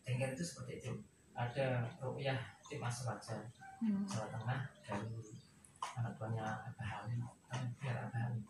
[0.05, 0.93] Tengger itu seperti itu.
[1.33, 3.37] Ada rukyah di Mas Raja,
[3.81, 4.05] hmm.
[4.05, 5.17] Jawa Tengah dari
[5.97, 7.21] anak buahnya Abah Halim,
[7.81, 8.45] biar Abah Halim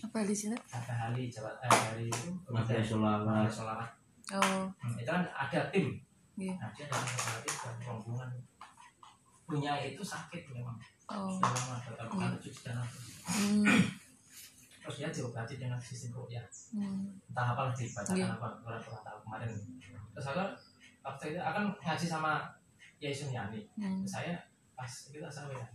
[0.00, 3.90] apa di sini ada Hali Jawa eh, dari itu Mafia Solawat Solawat
[4.32, 4.64] oh.
[4.80, 5.92] Hmm, itu kan ada tim.
[6.40, 6.56] Yeah.
[6.56, 7.04] nah dia dalam
[7.44, 8.30] tim dan rombongan.
[9.44, 10.78] Punya itu sakit memang.
[11.10, 11.26] Oh.
[11.36, 12.86] sudah lama berapa kali cuci darah
[13.26, 13.82] hmm.
[14.78, 16.46] terus dia diobati dengan sistem rukyah.
[16.72, 17.18] Hmm.
[17.28, 18.32] entah apa lagi bacakan yeah.
[18.32, 19.50] apa kurang tahu kemarin.
[20.16, 20.44] Terus aku
[21.00, 22.44] waktu itu akan ngaji sama
[23.00, 24.04] Yai Sunyani hmm.
[24.04, 24.36] saya
[24.76, 25.68] pas kita sama ya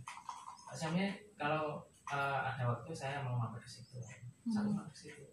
[0.66, 0.82] Pas
[1.38, 1.78] kalau
[2.10, 4.50] uh, ada waktu saya mau mampir ke situ hmm.
[4.50, 5.24] satu mampir ke situ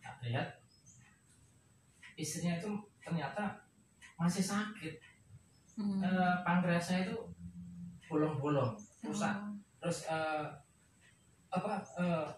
[0.00, 0.48] nah, lihat
[2.16, 2.68] istrinya itu
[3.00, 3.56] ternyata
[4.20, 5.00] masih sakit
[5.76, 6.00] hmm.
[6.04, 7.16] uh, pankreasnya itu
[8.08, 9.56] bolong-bolong rusak hmm.
[9.80, 10.44] terus uh,
[11.50, 12.28] apa uh,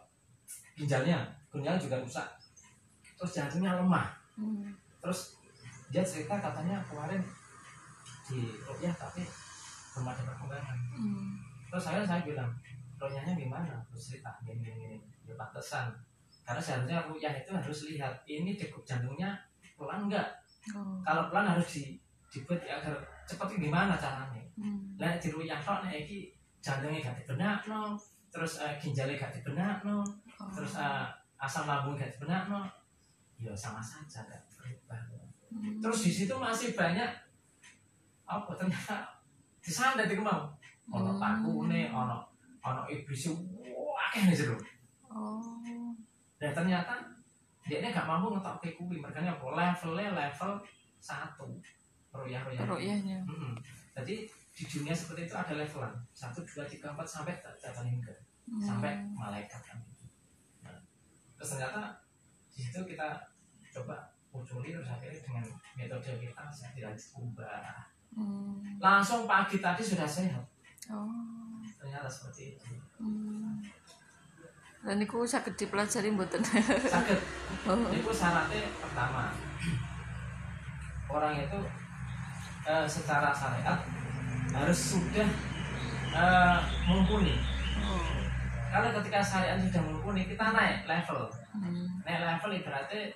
[0.78, 2.28] ginjalnya ginjal juga rusak
[3.18, 4.70] terus jantungnya lemah hmm.
[5.02, 5.41] terus
[5.92, 7.20] dia cerita katanya kemarin
[8.24, 9.20] di rupiah tapi
[9.92, 11.36] belum ada perkembangan hmm.
[11.68, 12.48] terus saya saya bilang
[12.96, 14.96] ronyahnya gimana terus cerita gini gini
[15.28, 15.92] ya pantesan
[16.42, 19.36] karena seharusnya ruyah itu harus lihat ini degup jantungnya
[19.76, 20.32] pelan enggak
[20.72, 20.96] oh.
[21.04, 21.84] kalau pelan harus di
[22.32, 22.96] dibuat ya agar
[23.28, 24.96] cepat gimana caranya hmm.
[24.96, 26.18] lah di ruyah kok nih ini
[26.64, 27.92] jantungnya gak dibenak no
[28.32, 30.48] terus uh, ginjalnya gak dibenak no oh.
[30.56, 32.64] terus uh, asam lambung gak dibenak no
[33.36, 35.11] ya sama saja gak berubah
[35.52, 35.78] hmm.
[35.84, 37.10] terus di situ masih banyak
[38.24, 39.20] apa ternyata
[39.60, 40.48] disandet itu mau
[40.90, 41.20] ono hmm.
[41.20, 42.24] paku nih ono
[42.62, 43.30] ono iblis
[43.74, 44.56] wah ini seru.
[45.12, 45.38] Oh.
[46.40, 46.98] Dan ternyata
[47.62, 50.58] dia ini gak mampu ngetok ke kuwi makanya levelnya level
[50.98, 51.46] satu.
[52.12, 53.52] Royah royah royahnya mm -hmm.
[53.96, 55.96] jadi di dunia seperti itu ada levelan.
[56.12, 58.12] Satu dua tiga empat sampai data hingga.
[58.42, 58.60] Hmm.
[58.60, 59.78] sampai malaikat kan.
[60.66, 60.76] Nah,
[61.38, 62.04] terus ternyata
[62.52, 63.16] di situ kita
[63.72, 65.44] coba munculi terus akhirnya dengan
[65.76, 67.84] metode kita saya tidak ubah
[68.16, 68.80] hmm.
[68.80, 70.44] langsung pagi tadi sudah sehat
[70.88, 71.42] oh
[71.76, 72.66] ternyata seperti itu
[73.02, 73.60] hmm.
[74.86, 76.40] dan itu sakit dipelajari mboten
[76.88, 77.20] sakit
[77.68, 77.90] oh.
[77.92, 79.34] itu syaratnya pertama
[81.12, 81.58] orang itu
[82.64, 83.78] uh, secara syariat
[84.56, 85.28] harus sudah
[86.16, 87.36] uh, mumpuni
[87.84, 88.08] oh.
[88.72, 92.00] kalau ketika syariat sudah mumpuni kita naik level hmm.
[92.08, 93.12] naik level ibaratnya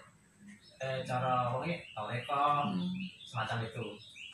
[0.81, 2.93] eh, cara wonge toleko hmm.
[3.25, 3.87] semacam itu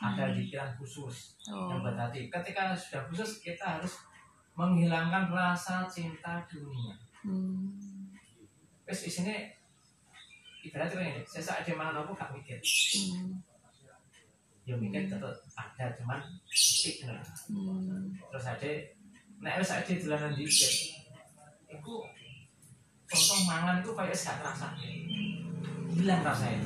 [0.02, 0.35] ada hmm.
[0.42, 1.70] pikiran khusus oh.
[1.70, 4.02] yang berarti ketika sudah khusus kita harus
[4.52, 6.92] menghilangkan rasa cinta dunia.
[7.24, 7.72] Hmm.
[8.85, 9.55] Wes isine
[10.62, 12.59] ibaratnya ini, saya saat di mana aku gak mikir.
[12.61, 13.40] Hmm.
[14.62, 17.18] ya mikir tetap ada cuman nah.
[17.50, 18.14] hmm.
[18.31, 18.70] terus ada
[19.42, 20.72] nek wis ada dolanan dikit
[21.66, 21.94] itu
[23.12, 24.68] contoh mangan itu kayak gak terasa.
[25.92, 26.64] Hilang rasanya.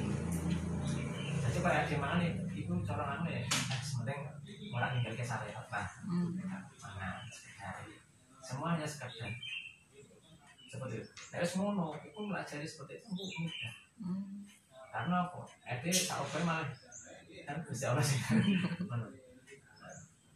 [1.42, 2.20] Jadi kayak ada mangan
[2.54, 3.42] itu cara anu ya.
[3.82, 4.20] Sementing
[4.70, 6.38] orang tinggal ke syariat lah hmm.
[6.78, 7.22] mangan
[8.46, 9.32] semuanya sekedar.
[10.70, 11.11] Seperti itu.
[11.35, 13.74] Wis ngono iku melajari seperti itu mudah.
[13.96, 14.44] Hmm.
[14.92, 15.40] karena apa?
[15.64, 16.68] Ade tak opo malah.
[17.42, 18.20] Kan bisa Allah sih.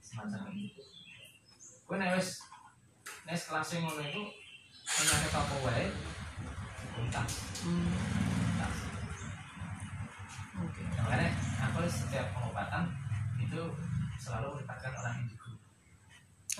[0.02, 0.82] Semacam itu.
[1.86, 2.42] Gue wis
[3.28, 4.22] nek kelas ngono itu
[4.90, 5.86] penyakit apa wae
[6.96, 8.76] tuntas tuntas
[10.58, 11.30] oke makanya
[11.62, 12.84] aku setiap pengobatan
[13.38, 13.62] itu
[14.20, 15.50] selalu melibatkan orang indigo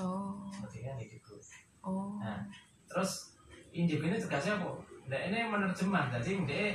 [0.01, 0.49] oh.
[0.55, 1.37] Seperti yang indigo
[1.83, 2.17] oh.
[2.23, 2.47] Nah
[2.91, 3.31] terus
[3.71, 4.71] indigo ini tugasnya apa?
[5.07, 6.11] Nah ini menerjemah.
[6.19, 6.75] Jadi dia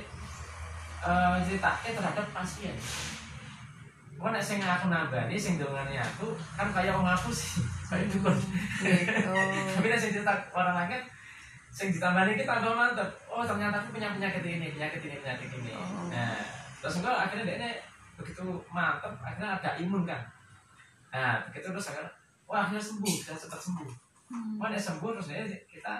[1.03, 2.75] uh, ceritanya terhadap pasien.
[4.15, 7.59] Kok nek sing aku nambani sing dongane aku kan kayak wong aku sih.
[7.91, 8.33] Kayak dukun.
[9.75, 11.03] Tapi nek sing cerita orang lain
[11.75, 13.09] sing ditambani kita tambah mantep.
[13.27, 15.71] Oh ternyata aku punya penyakit ini, penyakit ini, penyakit ini.
[15.75, 16.07] Oh.
[16.07, 16.39] Nah,
[16.79, 17.71] terus enggak akhirnya dia
[18.15, 20.23] begitu mantep akhirnya ada imun kan.
[21.11, 22.11] Nah, begitu terus akhirnya
[22.47, 23.89] wah akhirnya sembuh, dan cepat sembuh.
[24.31, 24.55] Hmm.
[24.55, 25.95] Wah, dia sembuh terus dia kita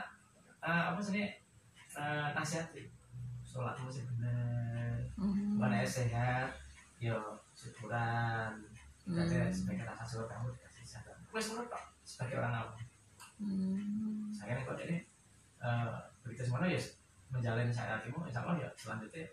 [0.64, 1.28] uh, apa sih
[2.00, 2.88] uh, nasihati.
[3.44, 4.96] Sholat mesti benar.
[5.20, 5.60] Hmm.
[5.60, 6.52] Mana sehat,
[7.00, 7.20] yo
[7.56, 8.52] syukuran
[9.06, 9.20] hmm.
[9.20, 12.76] ada sebagai rasa syukur kamu dikasih sadar kok sebagai orang awam
[13.44, 14.32] hmm.
[14.32, 15.04] saya kok ini
[15.66, 16.82] uh, begitu semuanya ya
[17.34, 19.26] menjalani saya hatimu insya Allah ya selanjutnya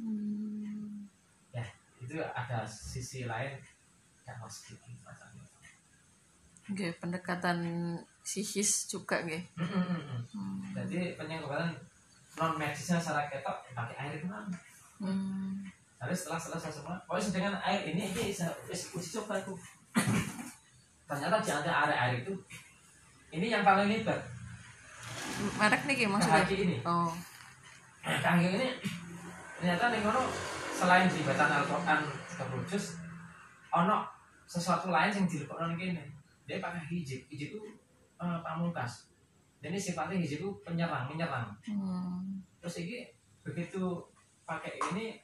[0.00, 1.04] hmm.
[1.52, 1.64] ya
[2.00, 3.60] itu ada sisi lain
[4.24, 5.44] yang gitu macamnya
[6.70, 7.58] Oke, pendekatan
[8.22, 9.42] psikis juga nggih.
[9.58, 10.20] Mm -hmm.
[10.30, 10.56] hmm.
[10.78, 11.74] Jadi penyengobatan
[12.38, 14.46] non medisnya secara ketok pakai air itu mana?
[15.02, 15.66] Hmm.
[15.98, 19.52] Tapi setelah selesai semua, pokoknya dengan air ini ini bisa uji coba itu.
[21.10, 22.34] Ternyata di antara air-air itu
[23.34, 24.22] ini yang paling lebar.
[25.58, 26.44] Merek nih maksudnya?
[26.44, 26.76] Kaki ini.
[26.86, 27.12] Oh.
[28.02, 28.68] Ini
[29.58, 30.22] ternyata nih kono
[30.74, 32.00] selain di bacaan Al-Quran
[32.34, 32.84] terwujud,
[33.70, 34.06] ono
[34.46, 36.04] sesuatu lain yang dilepok nih ini.
[36.46, 37.60] Dia pakai hijab, hijab itu
[38.18, 39.06] uh, pamungkas.
[39.62, 41.54] Ini sifatnya hijab itu penyerang, menyerang.
[41.62, 42.42] Hmm.
[42.58, 43.06] Terus ini
[43.46, 44.02] begitu
[44.42, 45.18] pakai ini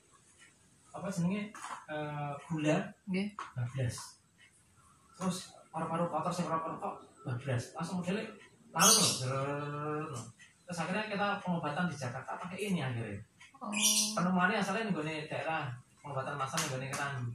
[0.98, 1.52] apa jenenge
[1.86, 4.18] uh, gula nggih bablas
[5.14, 8.24] terus paru-paru kotor sing paru-paru kok bablas langsung modelnya
[8.72, 8.92] lalu
[9.28, 10.24] loh
[10.68, 13.16] terus akhirnya kita pengobatan di Jakarta pakai ini akhirnya.
[13.58, 13.72] Oh.
[14.14, 15.72] penemuannya asalnya nih daerah
[16.04, 17.32] pengobatan masal nih kerandu.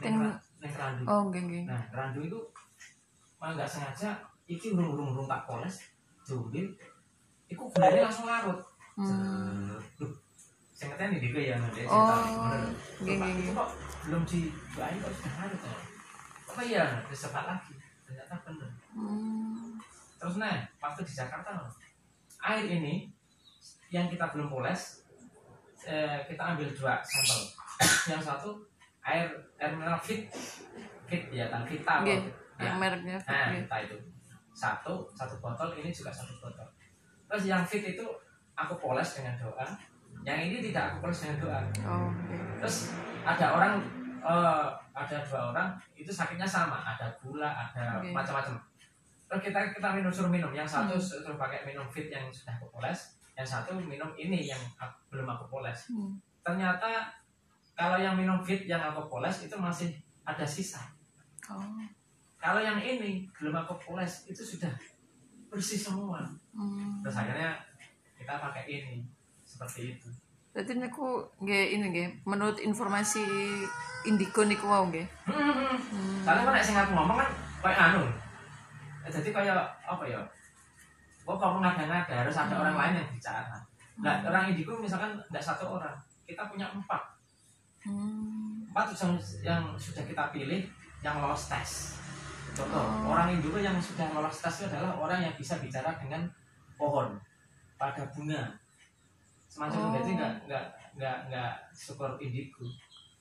[0.00, 1.02] Nih kerandu.
[1.04, 2.40] Oh geng nah kerandu itu
[3.36, 4.16] malah nggak sengaja
[4.48, 5.84] iki urung urung tak poles
[6.24, 6.66] jumbil
[7.46, 8.58] itu gulanya langsung larut.
[8.96, 9.76] Hmm.
[10.72, 13.68] Saya ngerti di ya nanti saya tahu gini kok
[14.08, 15.76] belum di dibuahin kok sudah ada tuh
[16.48, 17.74] apa ya disepak lagi?
[18.08, 19.37] Ternyata benar hmm.
[20.18, 21.54] Terus nah waktu di Jakarta
[22.44, 23.08] air ini
[23.88, 24.98] yang kita belum poles
[25.88, 27.40] eh, kita ambil dua sampel.
[28.10, 28.50] Yang satu
[29.04, 30.28] air air mineral fit.
[31.08, 32.20] Fit ya kan kita okay.
[32.60, 33.96] nah, yang mereknya fit nah, kita itu.
[34.52, 36.66] Satu satu botol ini juga satu botol.
[37.28, 38.04] Terus yang fit itu
[38.52, 39.66] aku poles dengan doa.
[40.26, 41.60] Yang ini tidak aku polis dengan doa.
[41.88, 42.40] Oh, okay.
[42.60, 42.92] terus
[43.24, 43.80] ada orang
[44.20, 46.84] uh, ada dua orang itu sakitnya sama.
[46.84, 48.12] Ada gula ada okay.
[48.12, 48.60] macam-macam
[49.28, 51.04] terus kita kita minum suruh minum yang satu hmm.
[51.04, 55.28] suruh pakai minum fit yang sudah aku poles yang satu minum ini yang aku, belum
[55.28, 56.16] aku poles hmm.
[56.40, 57.12] ternyata
[57.76, 59.92] kalau yang minum fit yang aku poles itu masih
[60.24, 60.80] ada sisa
[61.52, 61.60] oh.
[62.40, 64.72] kalau yang ini belum aku poles itu sudah
[65.52, 66.24] bersih semua
[66.56, 67.04] hmm.
[67.04, 67.60] terus akhirnya
[68.16, 69.04] kita pakai ini
[69.44, 70.08] seperti itu
[70.58, 73.22] Berarti niku nggih ini nggih menurut informasi
[74.10, 75.06] Indigo niku wow nggih.
[75.30, 75.70] Hmm.
[75.78, 76.26] hmm.
[76.26, 77.30] Soalnya nek sing aku ngomong kan
[77.62, 78.02] kayak anu.
[79.08, 80.20] Jadi kayak apa ya?
[81.24, 82.62] Kok kamu ngada-ngada harus ada hmm.
[82.64, 83.56] orang lain yang bicara.
[83.98, 84.28] Nah, hmm.
[84.30, 87.02] orang Indigo misalkan tidak satu orang, kita punya empat.
[87.84, 88.64] Hmm.
[88.70, 90.62] Empat yang, yang sudah kita pilih
[91.04, 91.98] yang lolos tes.
[92.56, 93.12] Contoh, oh.
[93.12, 96.24] orang Indigo yang sudah lolos tes itu adalah orang yang bisa bicara dengan
[96.78, 97.18] pohon
[97.78, 98.54] pada bunga
[99.48, 99.90] semacam oh.
[99.96, 100.64] berarti nggak nggak
[100.98, 102.66] nggak nggak super indigo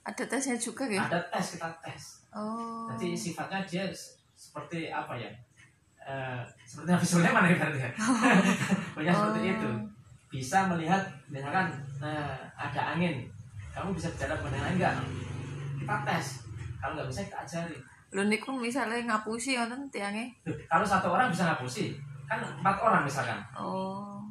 [0.03, 2.03] ada tesnya juga ya ada tes kita tes
[2.35, 3.85] oh jadi sifatnya dia
[4.37, 5.31] seperti apa ya
[6.07, 7.91] uh, seperti visualnya mana ya berarti ya
[8.95, 9.17] punya oh.
[9.19, 9.69] seperti itu.
[10.27, 11.67] Bisa melihat misalkan
[11.99, 13.27] uh, ada angin.
[13.75, 14.95] Kamu bisa bicara mengenai enggak
[15.77, 16.25] kita tes.
[16.79, 17.77] Kalau nggak bisa kita ajari
[18.15, 20.31] lu niku misalnya ngapusi nonton tiangnya?
[20.71, 21.99] Kalau satu orang bisa ngapusi?
[22.23, 23.39] Kan empat orang misalkan.
[23.51, 24.23] Oh.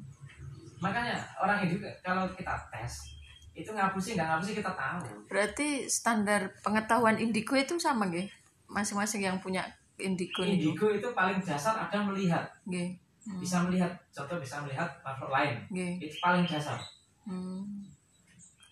[0.80, 3.12] Makanya orang itu kalau kita tes
[3.56, 5.28] itu ngapusi nggak ngapusi kita tahu.
[5.28, 8.28] Berarti standar pengetahuan indigo itu sama gak
[8.68, 9.64] masing-masing yang punya
[9.96, 12.96] indigo indigo itu paling dasar ada melihat Gih.
[13.26, 13.40] Hmm.
[13.42, 15.98] bisa melihat contoh bisa melihat makhluk lain Gih.
[15.98, 16.78] itu paling dasar
[17.24, 17.84] hmm.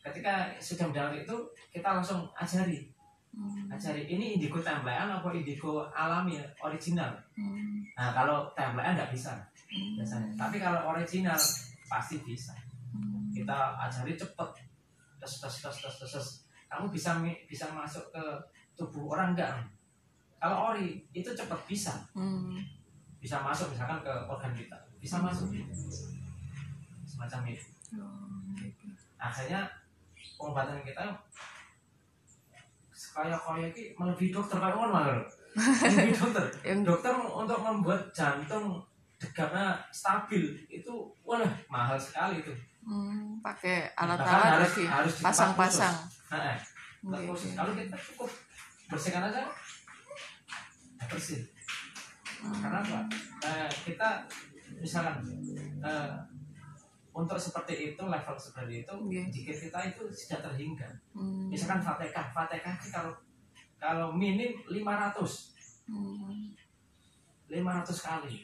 [0.05, 1.37] ketika sudah mendapat itu
[1.73, 2.85] kita langsung ajari
[3.33, 3.73] hmm.
[3.73, 7.83] ajari ini indigo templean apa indigo alami original hmm.
[7.97, 9.33] nah kalau templean nggak bisa
[9.73, 9.99] hmm.
[9.99, 11.41] biasanya tapi kalau original
[11.89, 12.53] pasti bisa
[12.93, 13.33] hmm.
[13.33, 14.51] kita ajari cepet
[15.19, 16.27] tes tes tes tes, tes.
[16.69, 17.17] kamu bisa
[17.49, 18.25] bisa masuk ke
[18.77, 19.51] tubuh orang enggak
[20.45, 22.61] kalau ori itu cepat bisa hmm.
[23.17, 25.25] bisa masuk misalkan ke organ kita bisa hmm.
[25.33, 25.49] masuk
[27.09, 27.65] semacam itu
[27.97, 28.29] oh,
[29.17, 29.65] akhirnya
[30.37, 31.01] pengobatan kita
[33.17, 35.17] kaya kaya ini melebihi dokter kan malah
[35.57, 36.45] melebihi dokter
[36.85, 38.85] dokter untuk membuat jantung
[39.17, 40.93] degatnya stabil itu
[41.25, 41.41] wah
[41.73, 42.53] mahal sekali itu
[42.85, 44.85] Hmm, pakai alat-alat lagi,
[45.25, 46.05] pasang-pasang.
[46.29, 46.61] Nah, eh.
[47.01, 47.57] okay.
[47.57, 48.29] Kalau kita cukup
[48.93, 49.49] bersihkan aja,
[51.09, 51.43] bersih.
[52.45, 53.01] Karena apa?
[53.45, 54.25] Eh, kita
[54.81, 55.25] misalkan
[55.81, 56.13] eh,
[57.15, 59.27] untuk seperti itu level seperti itu, yeah.
[59.31, 60.89] jika kita itu sudah terhingga.
[61.15, 61.47] Hmm.
[61.49, 63.15] Misalkan fatihah, fatihah kalau
[63.85, 65.21] kalau minim 500
[65.93, 66.57] hmm.
[67.53, 68.41] 500 kali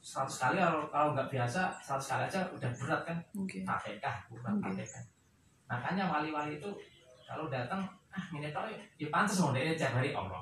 [0.00, 3.60] 100 kali kalau kalau nggak biasa 100 kali aja udah berat kan okay.
[3.60, 4.80] KPK bukan okay.
[4.80, 4.94] KPK
[5.68, 6.70] makanya wali-wali itu
[7.28, 10.40] kalau datang ah ini tau ya pantas mau dia tiap hari Allah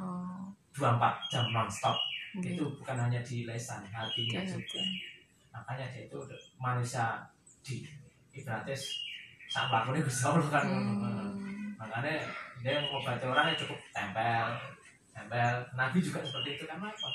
[0.00, 0.48] oh.
[0.72, 1.96] 24 jam nonstop
[2.36, 2.56] okay.
[2.56, 4.86] itu bukan hanya di lesan hatinya okay, juga okay.
[5.52, 6.18] makanya dia itu
[6.56, 7.20] manusia
[7.60, 7.84] di
[8.32, 8.76] ibaratnya
[9.52, 11.76] saat melakukan bisa Allah kan hmm.
[11.76, 12.24] makanya
[12.64, 14.48] dia ngobati orangnya cukup tempel
[15.12, 17.10] tempel Nabi juga seperti itu kan apa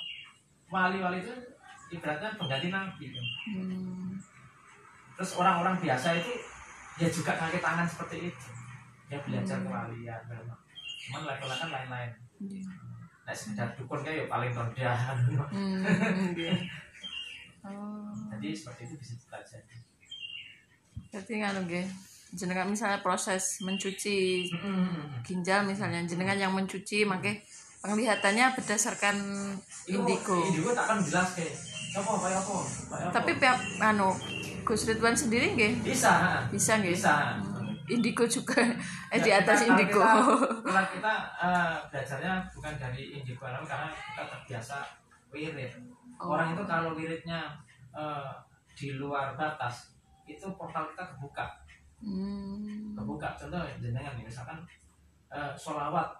[0.67, 1.33] wali-wali itu
[1.91, 3.25] ibaratnya pengganti nabi kan.
[3.55, 4.11] Hmm.
[5.17, 6.33] Terus orang-orang biasa itu
[6.99, 8.49] ya juga kaki tangan seperti itu.
[9.07, 10.59] Ya belajar kewalian memang.
[11.07, 12.11] Cuman levelnya kan lain-lain.
[13.23, 14.97] Nah sekedar dukun kayak ya paling rendah.
[15.51, 15.83] Hmm,
[17.67, 18.11] oh.
[18.35, 19.77] Jadi seperti itu bisa dipelajari.
[21.11, 21.87] Berarti nganu nggih.
[22.35, 25.23] Jenengan misalnya proses mencuci hmm.
[25.23, 27.39] ginjal misalnya jenengan yang mencuci makanya
[27.79, 29.15] penglihatannya berdasarkan
[29.87, 30.35] indigo.
[30.51, 31.55] Indigo tak akan jelas kayak
[33.13, 34.13] tapi pihak anu
[34.67, 35.73] Gus Ridwan sendiri nggih?
[35.81, 36.43] Bisa.
[36.51, 36.93] Bisa nggih?
[36.93, 37.39] Bisa.
[37.87, 38.59] Indigo juga
[39.13, 40.03] eh di atas kita, indigo.
[40.03, 44.77] Kita, kita uh, belajarnya bukan dari indigo alam karena kita terbiasa
[45.31, 45.71] wirid.
[46.19, 46.35] Oh.
[46.35, 47.55] Orang itu kalau wiridnya
[47.95, 48.31] uh,
[48.75, 49.95] di luar batas
[50.27, 51.45] itu portal kita kebuka.
[52.03, 52.93] Hmm.
[52.93, 53.39] Kebuka.
[53.39, 54.59] Contoh jenengan misalkan
[55.31, 56.11] uh, sholawat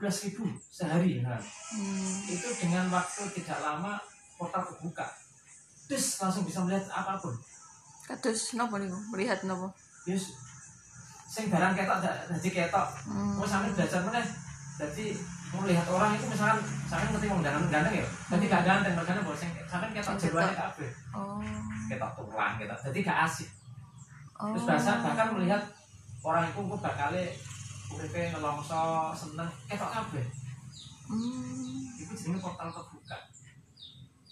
[0.00, 1.40] belas ribu sehari kan.
[1.40, 2.32] Hmm.
[2.32, 4.00] Itu dengan waktu tidak lama
[4.36, 5.06] portal kebuka
[5.88, 7.34] terus langsung bisa melihat apa pun
[8.20, 9.72] terus nopo nih melihat nopo
[10.08, 10.32] yes
[11.34, 11.98] sing barang ketok
[12.38, 13.42] jadi ketok hmm.
[13.42, 14.22] mau sampai belajar mana
[14.78, 15.06] jadi
[15.50, 19.22] mau melihat orang itu misalkan sampai ngerti mau ganteng ganteng ya jadi gak ganteng makanya
[19.26, 21.42] boleh sing sampai ketok jeruannya kafe oh.
[21.90, 23.50] ketok tulang ketok jadi gak asik
[24.38, 24.54] oh.
[24.54, 25.62] terus bahasa bahkan melihat
[26.22, 27.10] orang itu kok bakal
[27.98, 28.82] uripe ngelongso
[29.18, 30.22] seneng ketok kafe
[31.10, 31.98] hmm.
[31.98, 33.18] itu jenis portal kebuka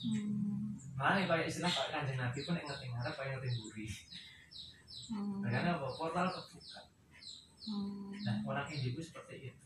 [0.02, 0.74] Hmm.
[0.98, 3.86] Malah kayak istilah kayak kanjeng Nabi pun yang ngerti ngarep kayak ngerti buri.
[5.14, 5.46] Hmm.
[5.46, 5.86] Karena apa?
[5.94, 6.80] Portal kebuka.
[7.62, 8.10] Hmm.
[8.26, 9.64] Nah orang indigo seperti itu.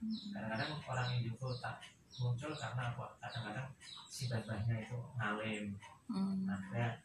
[0.00, 0.30] Hmm.
[0.34, 1.82] Kadang-kadang orang indigo tak
[2.20, 3.06] muncul karena apa?
[3.18, 3.68] Kadang-kadang
[4.06, 5.74] si babahnya itu ngalim.
[6.10, 6.46] Hmm.
[6.46, 7.02] Nah, kayak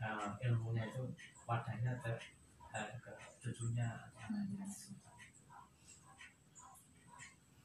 [0.00, 1.04] uh, ilmunya itu
[1.44, 2.12] wadahnya ke,
[2.74, 3.10] uh, ke
[3.40, 3.88] cucunya.
[4.28, 4.56] Hmm.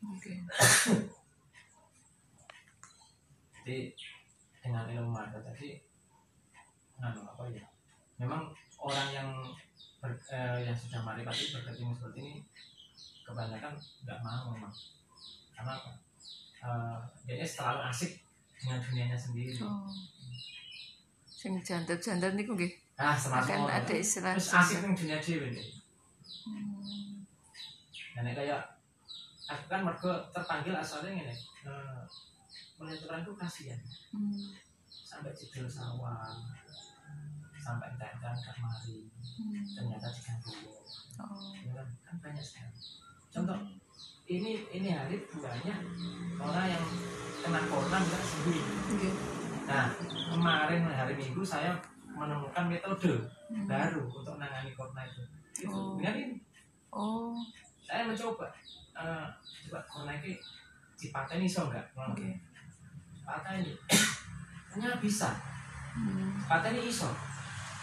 [0.04, 0.36] Okay.
[3.64, 3.95] jadi
[4.60, 5.80] dengan ilmu marga tadi
[6.99, 7.64] nganu apa ya
[8.20, 8.51] memang
[8.84, 9.30] orang yang
[10.04, 12.34] ber, eh, yang sudah marifat itu berketemu seperti ini
[13.24, 13.72] kebanyakan
[14.04, 14.74] nggak mau memang
[15.56, 15.91] karena apa?
[16.64, 18.20] Uh, dia terlalu asik
[18.60, 19.56] dengan dunianya sendiri.
[19.64, 19.88] Oh.
[21.24, 22.72] sing jantan-jantan niku nggih.
[22.99, 27.26] Ah akan ada istilah terus asik dengan dunia dhewe hmm.
[28.16, 28.62] dan kayak
[29.49, 31.36] aku kan mergo terpanggil asalnya ini
[31.68, 32.06] uh,
[32.80, 33.80] melihat orang itu kasihan.
[34.12, 34.56] Hmm.
[35.04, 36.38] sampai cedera sawah
[37.64, 39.64] sampai enggak kamari hmm.
[39.72, 40.51] ternyata diganggu
[41.24, 41.55] oh.
[41.55, 41.88] ya kan?
[42.03, 42.76] kan banyak sekali
[43.32, 43.59] contoh
[44.28, 45.80] ini ini hari banyak
[46.39, 46.86] orang yang
[47.39, 49.11] kena corona bisa sembuh okay.
[49.64, 49.88] nah
[50.36, 51.80] kemarin hari minggu saya
[52.11, 53.66] menemukan metode hmm.
[53.66, 55.24] baru untuk menangani corona itu
[55.64, 55.95] itu oh.
[55.95, 56.36] dengan ini
[56.91, 57.39] oh
[57.80, 58.51] saya mencoba
[58.91, 60.36] uh, coba corona ini
[61.39, 62.36] ini so enggak okay
[63.24, 63.72] pateni
[64.76, 65.32] hanya bisa
[65.95, 66.43] hmm.
[66.47, 67.07] pateni iso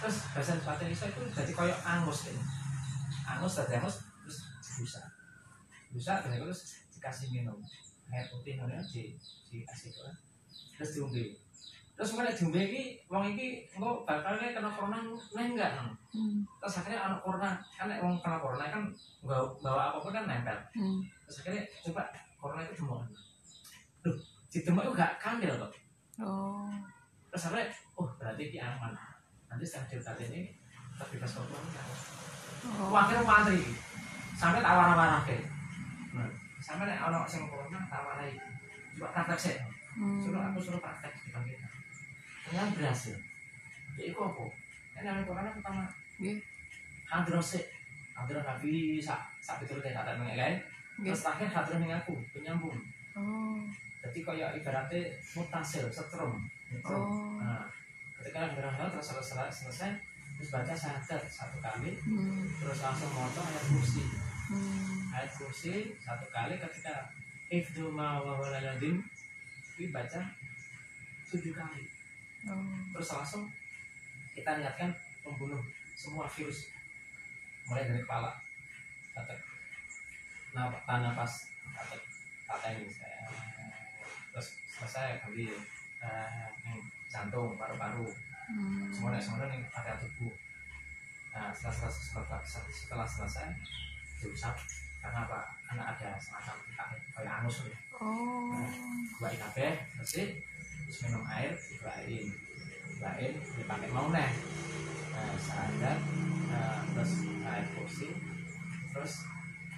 [0.01, 2.41] terus bahasa bahasa iso itu jadi koyo angus ini.
[3.29, 4.39] Angus dari angus terus
[4.81, 5.03] busa
[5.93, 6.61] busa dan terus
[6.97, 7.61] dikasih minum.
[8.11, 9.13] Air putih namanya di
[9.53, 10.17] dikasih itu kan.
[10.81, 11.25] Terus diumbi
[12.01, 12.83] terus mulai diumbi ini
[13.13, 15.05] wong ini engko bakalnya kena corona
[15.37, 15.85] enggak?
[16.17, 16.41] Hmm.
[16.65, 17.61] terus akhirnya anak corona.
[17.77, 18.83] Kan wong kena corona kan
[19.21, 20.57] bawa, bawa apa pun kan nempel.
[20.73, 21.05] Hmm.
[21.29, 22.09] terus akhirnya coba
[22.41, 23.05] corona itu demam
[24.01, 24.17] Duh,
[24.49, 25.73] di demam itu gak kandil kok.
[26.25, 26.73] Oh.
[27.29, 27.69] terus akhirnya
[28.01, 28.97] oh berarti ini aman
[29.51, 30.55] nanti setelah delta ini
[30.95, 31.83] terbebas corona
[32.79, 32.95] oh.
[32.95, 33.61] akhirnya mantri
[34.39, 35.37] sampai tawar-tawar ke
[36.15, 36.31] nah,
[36.63, 38.23] sampai nek ono sing corona tawar
[38.95, 39.57] coba praktek sih
[39.99, 40.23] hmm.
[40.23, 41.59] suruh aku suruh praktek di bangkit
[42.51, 43.15] ternyata berhasil.
[43.95, 44.45] Ya itu apa?
[44.97, 45.87] Kan yang corona pertama.
[46.19, 46.37] Yeah.
[47.11, 47.67] hadrose
[48.15, 50.63] hadron nabi sak sak betul kayak kata mengenai
[51.03, 52.79] terus terakhir hadron yang aku penyambung.
[53.19, 53.59] Oh.
[53.99, 56.39] jadi kayak ibaratnya mutasil setrum.
[56.87, 57.35] Oh.
[57.43, 57.67] nah
[58.21, 59.91] ketika hadron terus selesai selesai
[60.37, 62.45] terus baca syahadat satu kali hmm.
[62.61, 64.05] terus langsung motor ayat kursi
[64.53, 65.09] hmm.
[65.17, 67.09] ayat kursi satu kali ketika
[67.49, 69.01] ifdu ma wa waladim
[69.89, 70.21] baca
[71.33, 71.89] tujuh kali
[72.45, 72.93] hmm.
[72.93, 73.49] terus langsung
[74.37, 74.93] kita lihatkan
[75.25, 75.65] membunuh
[75.97, 76.69] semua virus
[77.65, 78.37] mulai dari kepala
[79.17, 79.33] kata
[80.53, 80.69] nah
[81.01, 81.97] nafas kata
[82.45, 83.33] kata ini saya
[84.29, 85.49] terus selesai kali
[86.05, 86.49] uh,
[87.11, 88.07] jantung paru-paru.
[88.51, 88.91] Hmm.
[88.95, 90.35] semuanya nih pada tubuh.
[91.31, 93.47] Nah setelah setelah setelah, setelah selesai
[94.19, 94.55] diusap
[94.99, 95.41] karena apa?
[95.63, 96.55] Karena ada semacam
[97.15, 98.59] kayak anus nih oh.
[99.23, 100.29] Buat kafe bersih
[100.91, 102.27] terus minum air dibuatin
[102.91, 104.31] dibuatin dipakai mau nih
[105.11, 105.99] nah sadar
[106.51, 107.13] nah, terus
[107.47, 108.09] air kursi
[108.91, 109.13] terus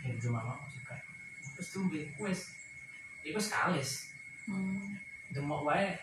[0.00, 0.96] hindu mama juga.
[1.54, 2.40] Terus tumbuh kuis
[3.22, 4.10] itu sekalis
[4.48, 4.96] hmm.
[5.30, 5.94] demok wae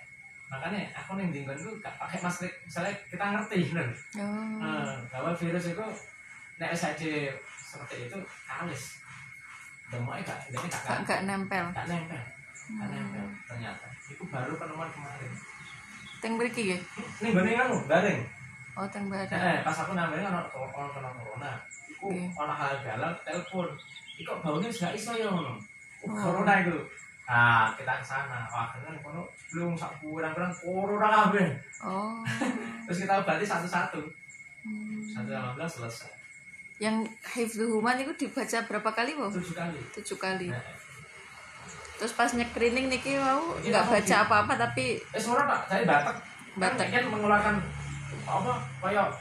[0.49, 2.49] makanya aku nih dingin itu gak pakai masker.
[2.65, 4.57] Misalnya kita ngerti kan oh.
[4.57, 5.85] nah, bahwa virus itu
[6.57, 7.13] nek saja
[7.55, 8.17] seperti itu
[8.49, 8.83] kalis
[9.93, 11.65] demoknya gak ini gak, gak, gak nempel.
[11.69, 12.17] Gak nempel.
[12.17, 12.93] Gak hmm.
[12.97, 13.85] nempel ternyata.
[14.09, 15.31] Itu baru penemuan kemarin.
[16.19, 16.77] Teng beriki ya
[17.23, 18.21] nih bener kamu garing
[18.75, 21.51] oh teng bareng eh, pas aku namanya kan orang kena corona.
[21.87, 23.67] Itu orang hal galau telepon.
[24.19, 25.59] Itu baunya gak iso ya ngono.
[25.99, 26.15] Oh.
[26.15, 26.79] corona itu
[27.29, 28.49] Nah, kita ke sana.
[28.49, 31.53] Wah, kan kono belum sak kurang-kurang corona kabeh.
[31.85, 32.25] Oh.
[32.89, 34.01] Terus kita obati satu-satu.
[34.65, 35.05] Hmm.
[35.05, 36.19] Satu belas selesai
[36.79, 37.03] yang
[37.35, 39.27] hifdzu human itu dibaca berapa kali bu?
[39.27, 39.79] Tujuh kali.
[39.99, 40.47] Tujuh kali.
[40.47, 40.63] Nah.
[41.99, 44.95] Terus pas nyekrining niki mau nggak baca apa-apa tapi.
[45.11, 46.15] Eh suara pak, saya batak.
[46.55, 47.55] Batak kan, mengeluarkan
[48.23, 49.11] apa kayak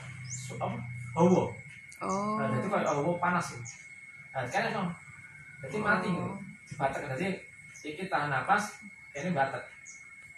[0.54, 0.76] apa
[1.18, 1.50] hawa.
[1.98, 2.38] Oh.
[2.38, 3.66] Nah, jadi kayak hawa panas itu.
[4.30, 4.86] Nah, sekarang.
[5.66, 5.82] Jadi oh.
[5.82, 6.32] mati gitu.
[6.78, 7.34] Batak jadi
[7.79, 8.83] sedikit tahan nafas,
[9.14, 9.62] ini batak.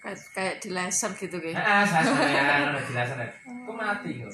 [0.00, 1.56] Kayak kayak di laser gitu kayak.
[1.56, 3.16] Ah, saya di laser.
[3.48, 4.32] Kok mati gitu.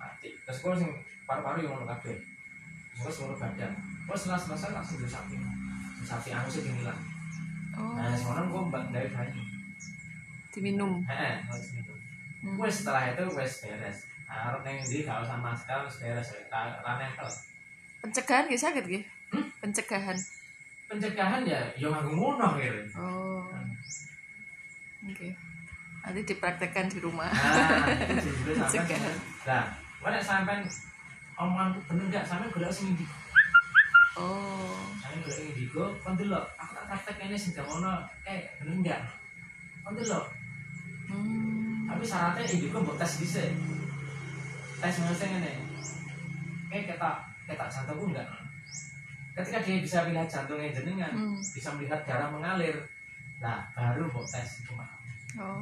[0.00, 0.28] Mati.
[0.32, 0.90] Terus kok sing
[1.26, 2.16] paru-paru yang ngono kabeh
[2.96, 3.72] terus seluruh badan
[4.08, 5.36] terus setelah selesai langsung disapi
[6.00, 7.00] disapi sih dingilang
[7.76, 7.92] oh.
[7.98, 9.42] nah sekarang gue mbak dari bayi
[10.54, 11.98] diminum heeh harus diminum
[12.46, 12.56] hmm.
[12.56, 16.28] wes setelah itu wes beres harus neng di kalau sama sekali beres
[16.80, 17.28] ranempel
[18.00, 19.04] pencegahan gak sakit gak
[19.34, 19.46] hmm?
[19.60, 20.16] pencegahan
[20.86, 23.42] pencegahan ya yang aku ngono gitu oh.
[23.50, 25.10] Hmm.
[25.10, 25.14] oke.
[25.14, 25.30] Okay.
[26.06, 27.26] nanti dipraktekkan di rumah.
[27.26, 28.30] Nah itu
[28.62, 29.16] pencegahan.
[29.42, 29.66] nah
[29.98, 30.62] mana sampai
[31.34, 33.16] omonganku bener gak sampe golek sing indigo
[34.14, 34.86] oh.
[35.02, 36.46] Sampe golek indigo kon delok.
[36.54, 38.06] Aku tak praktek ini sing ngono.
[38.22, 39.00] Eh bener gak
[39.82, 40.24] kon delok.
[41.06, 41.86] Hmm.
[41.86, 43.50] tapi syaratnya indigo mbok tes dhisik.
[44.78, 45.52] Tes sing ngene.
[46.70, 47.10] Kayak kita
[47.50, 48.45] kita jantungku enggak
[49.36, 51.36] ketika dia bisa melihat jantungnya jenengan hmm.
[51.36, 52.72] bisa melihat darah mengalir
[53.36, 54.88] nah baru mbok tes itu mah
[55.36, 55.60] oh.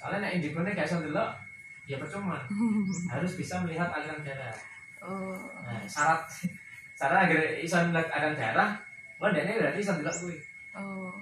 [0.00, 1.36] soalnya nek indigo nya gak iso delok
[1.84, 2.40] ya percuma
[3.12, 4.56] harus bisa melihat aliran darah
[5.04, 5.36] oh.
[5.60, 6.24] nah, syarat
[6.98, 8.70] syarat agar bisa melihat aliran darah
[9.20, 10.36] lo dia berarti bisa gue
[10.80, 11.12] oh.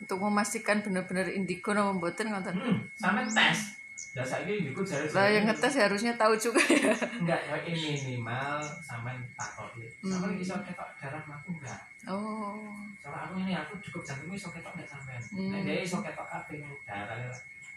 [0.00, 3.81] untuk memastikan benar-benar indigo nopo mboten ngoten hmm, sampai tes
[4.12, 6.92] Ya saya ini indigo jari Lah yang ngetes harusnya tahu juga ya.
[7.22, 9.70] Enggak, ya ini minimal sampai takut.
[10.04, 10.40] Sampai hmm.
[10.42, 11.80] bisa ketok darah aku enggak.
[12.10, 12.60] Oh.
[12.98, 15.16] Soalnya aku ini aku cukup jantungnya iso ketok enggak sampai.
[15.32, 15.50] Hmm.
[15.54, 17.30] Nah, dia iso ketok kabeh darah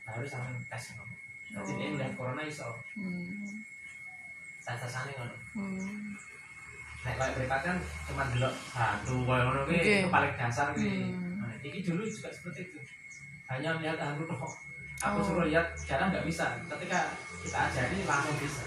[0.10, 1.14] harus sampai tes ngono.
[1.56, 2.70] Jadi dia ngeliat corona iso.
[3.00, 3.62] Hmm.
[4.60, 5.36] Sasane ngono.
[5.56, 6.20] Hmm.
[7.06, 7.78] Nek kayak mereka kan
[8.10, 10.90] cuma delok satu koyo ngono kuwi paling dasar kuwi.
[11.16, 11.40] Hmm.
[11.40, 12.80] Nah, ini dulu juga seperti itu.
[13.48, 14.75] Hanya melihat anggur kok.
[15.04, 15.24] Aku oh.
[15.24, 16.56] suruh lihat jarang nggak bisa.
[16.70, 17.00] Ketika
[17.44, 18.64] kita ajari langsung bisa.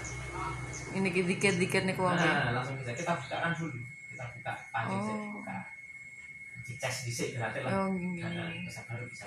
[0.93, 2.13] Ini dikit-dikit nih kuwi.
[2.13, 2.93] Nah, langsung bisa.
[2.93, 3.79] Kita bukakan dulu.
[4.09, 5.05] Kita buka panjang oh.
[5.05, 5.57] sih, buka.
[6.65, 7.71] Dicek dhisik berarti lah.
[7.73, 8.53] Oh, Nah,
[8.85, 9.25] baru bisa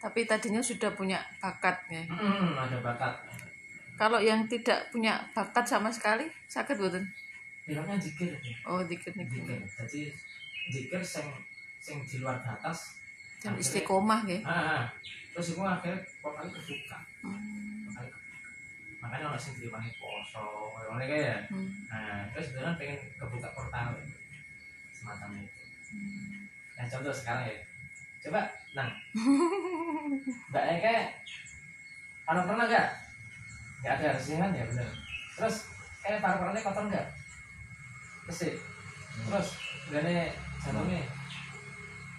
[0.00, 3.14] tapi tadinya sudah punya bakat ya hmm, ada bakat
[4.00, 7.04] kalau yang tidak punya bakat sama sekali sakit betul
[7.68, 8.32] bilangnya jikir
[8.64, 10.00] oh jikir jikir jadi
[10.72, 11.28] jikir sing
[11.76, 12.96] sing di luar batas
[13.44, 14.88] dan istiqomah ya ah,
[15.30, 16.98] terus itu akhirnya kali kebuka.
[17.22, 17.86] Hmm.
[19.00, 21.38] makanya orang sing diwangi poso orang kayak ya.
[21.48, 21.68] Hmm.
[21.88, 23.96] nah terus sebenarnya pengen kebuka portal
[24.92, 25.62] semacam itu.
[25.94, 26.48] Hmm.
[26.76, 27.56] nah contoh sekarang ya.
[28.20, 28.40] Coba
[28.76, 28.88] nah
[30.52, 30.94] mbak Eka
[32.28, 32.86] kalau pernah gak
[33.80, 34.88] nggak ada resihan ya bener.
[35.34, 35.56] Terus
[36.04, 37.06] kayak paru-parunya kotor nggak?
[38.28, 38.60] Terus
[39.26, 39.48] terus
[39.90, 40.30] gane
[40.62, 41.02] jantungnya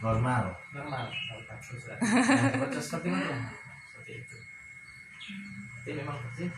[0.01, 0.43] normal.
[0.73, 2.09] Normal kalau bagus lah nah,
[2.81, 3.29] seperti itu
[3.93, 4.37] seperti itu.
[5.81, 6.49] Jadi memang bersih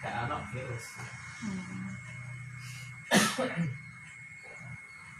[0.00, 0.86] gak anak virus.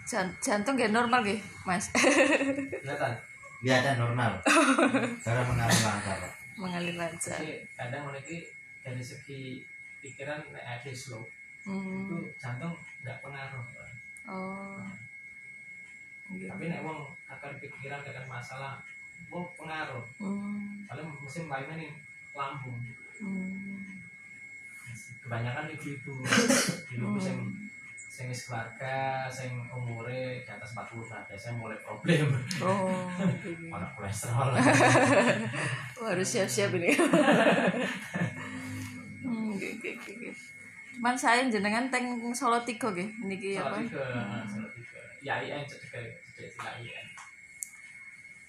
[0.45, 1.91] Jantung gak normal gak mas?
[2.83, 3.15] Kelihatan?
[3.61, 4.33] Kelihatan normal.
[5.27, 6.19] Cara mengalir lancar.
[6.55, 7.39] Mengalir lancar.
[7.75, 8.47] Kadang memiliki
[8.85, 9.65] dari segi
[10.05, 11.25] pikiran ada slow
[11.65, 12.05] hmm.
[12.05, 13.65] itu jantung nggak pengaruh
[14.29, 14.77] oh
[16.33, 16.49] gitu.
[16.49, 18.73] tapi nek wong akan pikiran akan masalah
[19.29, 20.89] wong pengaruh hmm.
[20.89, 21.91] soalnya musim lainnya nih
[22.33, 22.79] lambung
[23.21, 24.01] hmm.
[25.25, 26.15] kebanyakan ibu-ibu
[26.93, 27.53] ibu-ibu hmm.
[28.15, 32.27] sing wis keluarga sing umure di atas 40 tahun biasanya mulai problem
[32.63, 33.11] oh
[33.75, 34.55] mana kolesterol
[36.09, 36.95] harus siap-siap ini
[40.95, 43.83] Cuman saya jenengan teng Solo Tiga nggih niki apa?
[44.47, 44.71] Solo
[45.25, 45.41] Tiga.
[45.41, 47.09] Ya IN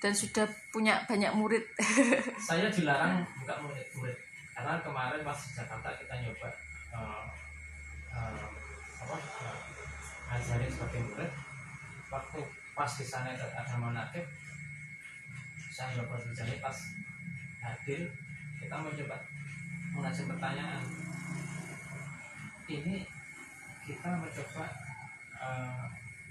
[0.03, 0.43] Dan sudah
[0.75, 1.63] punya banyak murid.
[2.51, 4.17] saya dilarang buka murid-murid
[4.55, 6.47] karena kemarin pas di Jakarta kita nyoba
[6.95, 7.27] uh,
[8.15, 8.47] uh,
[9.03, 9.59] apa uh,
[10.31, 11.31] ngajarin sebagai murid
[12.07, 12.39] waktu
[12.71, 14.23] pas di sana ada monakib
[15.75, 16.77] saya nyoba berjalan pas
[17.67, 18.07] hadir
[18.63, 19.17] kita mau coba
[19.91, 20.83] mengajar pertanyaan
[22.71, 23.03] ini
[23.83, 24.65] kita mencoba
[25.35, 25.85] uh,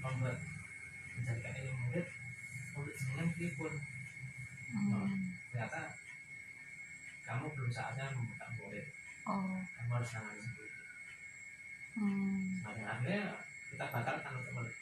[0.05, 0.37] membuat
[1.15, 2.07] menjadikan ini murid
[2.75, 3.27] murid dengan
[3.57, 4.93] pun hmm.
[4.93, 5.07] oh,
[5.49, 5.79] ternyata
[7.25, 8.85] kamu belum saatnya membuka murid
[9.25, 9.57] oh.
[9.73, 10.71] kamu harus nangani sendiri
[11.97, 12.43] hmm.
[12.61, 13.21] nah, akhirnya
[13.73, 14.75] kita batalkan untuk murid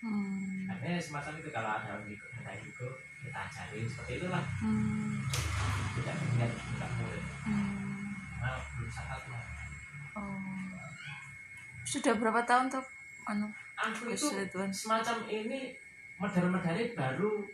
[0.00, 0.70] hmm.
[0.72, 2.94] akhirnya semacam itu kalau ada yang ikut kita ikut
[3.26, 5.20] kita ajari seperti itulah hmm.
[6.00, 8.06] tidak ingat buka murid hmm.
[8.40, 9.40] nah belum saatnya
[10.16, 10.40] oh
[11.86, 12.84] sudah berapa tahun tuh
[13.30, 13.46] anu
[13.76, 14.26] aku itu
[14.72, 15.76] semacam ini
[16.16, 17.44] medali-medali baru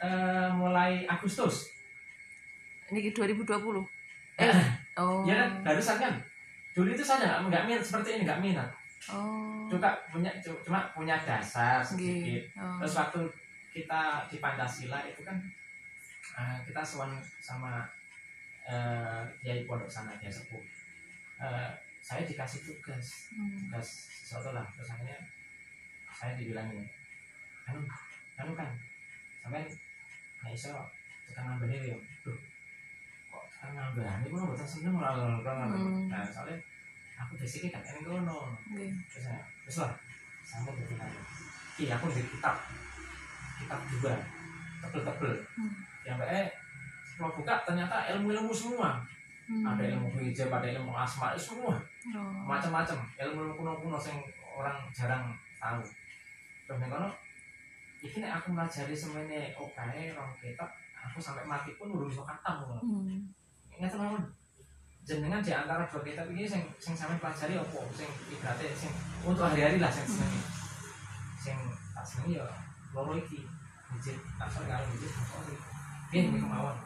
[0.00, 1.68] uh, mulai Agustus.
[2.88, 3.44] Ini 2020
[4.38, 4.54] eh
[4.94, 5.26] oh.
[5.26, 6.14] ya kan barusan kan?
[6.72, 8.70] Dulu itu saya nggak minat seperti ini nggak minat.
[9.10, 9.66] Oh.
[9.66, 12.46] Cuma punya cuma punya dasar sedikit.
[12.56, 12.78] oh.
[12.80, 13.20] terus waktu
[13.74, 15.36] kita di Pancasila itu kan
[16.38, 17.84] uh, kita suan sama
[18.64, 20.62] uh, Kiai Pondok sana dia sepuh.
[21.38, 21.70] Uh,
[22.08, 23.68] saya dikasih tugas hmm.
[23.68, 24.64] tugas sesuatu lah.
[24.72, 25.20] Terus akhirnya
[26.08, 26.88] saya dibilang ini
[27.68, 27.84] anu
[28.40, 28.72] anu kan
[29.44, 29.68] sampai
[30.40, 30.72] nggak iso
[31.28, 31.98] tekan ini ya?
[33.28, 36.08] Kok tekan nambah ini gue nggak seneng lah hmm.
[36.08, 36.56] nah soalnya
[37.20, 38.88] aku basicnya kan ini kono okay.
[39.12, 39.92] terus saya terus lah
[40.64, 41.20] mau bikin aja
[41.76, 42.56] iya aku bikin kitab.
[43.58, 44.14] Kitab juga
[44.80, 45.34] tebel-tebel.
[45.58, 45.72] Hmm.
[46.06, 46.48] yang eh
[47.18, 49.02] kalau buka ternyata ilmu-ilmu semua
[49.48, 49.64] hmm.
[49.64, 51.74] ada ilmu hijab ada ilmu asma semua.
[52.14, 52.32] Oh.
[52.44, 52.98] macam-macam.
[53.16, 54.20] Ilmu kuno-kuno yang
[54.54, 55.24] orang jarang
[55.58, 55.82] tahu.
[56.68, 57.08] Terus nih kono
[57.98, 60.62] ini aku melajari semuanya oke okay, orang kita
[60.94, 63.26] aku sampai mati pun belum bisa kata hmm.
[63.74, 64.22] ingat teman
[65.08, 67.80] jenengan di antara dua kitab ini sing sing sampai pelajari apa?
[67.96, 68.92] Sing ibaratnya sing
[69.24, 70.14] untuk hari-hari lah sing hmm.
[70.14, 70.40] senengi.
[71.40, 71.56] Sing
[71.96, 72.46] tak senengi ya
[72.92, 73.40] loro iki.
[73.88, 75.12] Hijab asal kalau hijab
[76.12, 76.76] ini kemauan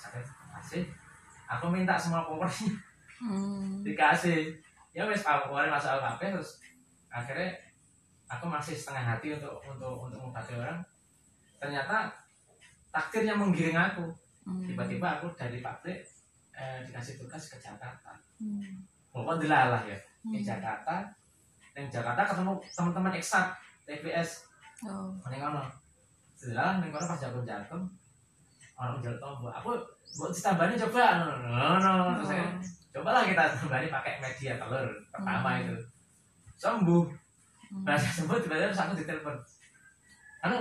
[0.00, 0.24] sakit?
[0.56, 0.84] Kasih
[1.50, 2.70] aku minta semua powernya
[3.18, 3.82] hmm.
[3.82, 4.54] dikasih
[4.94, 6.62] ya wes power masuk HP terus
[7.10, 7.50] akhirnya
[8.30, 10.78] aku masih setengah hati untuk untuk untuk mengobati orang
[11.58, 12.14] ternyata
[12.94, 14.06] takdirnya menggiring aku
[14.46, 14.70] hmm.
[14.70, 16.06] tiba-tiba aku dari pabrik
[16.54, 18.86] eh, dikasih tugas ke Jakarta hmm.
[19.10, 20.30] walaupun dilalah ya hmm.
[20.30, 21.10] di Jakarta
[21.74, 24.46] di Jakarta ketemu teman-teman eksak TPS
[24.86, 25.10] oh.
[25.26, 25.66] mana
[26.38, 27.76] dilalah nih pas jago-jago
[28.80, 29.52] orang jual tombol.
[29.52, 29.76] Aku
[30.16, 31.04] buat ditambahin coba.
[31.44, 32.44] No no no terus saya
[32.96, 35.60] cobalah kita tambahin pakai media telur pertama hmm.
[35.68, 35.76] itu.
[36.56, 37.04] Sembuh.
[37.70, 37.84] Hmm.
[37.86, 39.36] nah sembuh tiba-tiba aku ditelepon.
[40.48, 40.58] Anu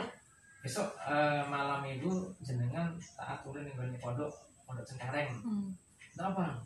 [0.60, 4.32] besok uh, malam minggu jenengan tak aturin yang banyak pondok
[4.68, 5.32] pondok cengkareng.
[5.40, 5.72] Hmm.
[6.20, 6.60] apa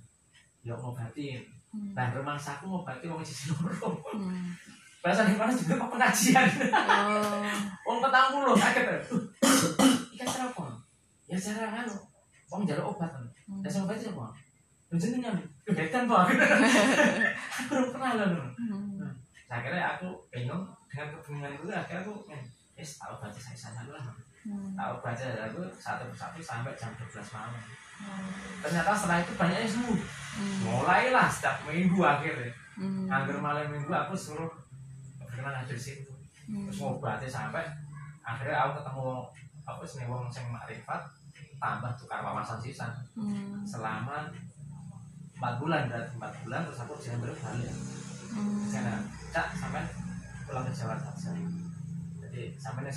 [0.66, 1.46] ya ngobatin.
[1.74, 1.94] Hmm.
[1.94, 4.54] nah rumah saku ngobatin mau sisi loro hmm.
[5.06, 6.48] bahasa di mana juga pengajian.
[6.74, 7.46] Oh.
[7.86, 9.06] Wong petang puluh kaget.
[10.18, 10.30] Ikan
[11.28, 11.96] ya cara anu
[12.52, 13.62] wong jalur obat kan hmm.
[13.64, 14.28] dan obat itu apa
[14.94, 19.10] jenengan kebetan kok aku belum pernah loh hmm.
[19.50, 24.06] akhirnya aku bingung dengan kebingungan itu akhirnya aku ya tahu baca saya sana lah
[24.46, 24.78] hmm.
[24.78, 28.62] tahu baca aku satu persatu sampai jam 12 malam hmm.
[28.62, 30.00] ternyata setelah itu banyaknya sembuh
[30.38, 30.58] hmm.
[30.70, 33.10] mulailah setiap minggu akhirnya hmm.
[33.10, 34.50] hampir malam minggu aku suruh
[35.18, 36.14] berkenan hadir situ
[36.50, 36.70] hmm.
[36.70, 37.66] terus ngobatnya sampai
[38.22, 39.10] akhirnya aku ketemu
[39.64, 41.02] apa sih wong sing makrifat
[41.60, 43.64] tambah tukar wawasan sisa hmm.
[43.64, 44.28] selama
[45.40, 47.40] empat bulan berarti empat bulan terus aku jangan balik.
[48.34, 48.66] Hmm.
[48.68, 48.96] karena
[49.30, 49.86] cak sampai
[50.44, 51.32] pulang ke Jawa saja
[52.20, 52.90] jadi sampai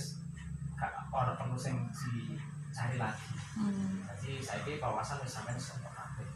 [1.13, 1.77] orang perlu sing
[2.77, 3.33] cari lagi.
[3.57, 4.05] Hmm.
[4.21, 6.29] jadi saya ini kawasan wis sampai untuk kabeh.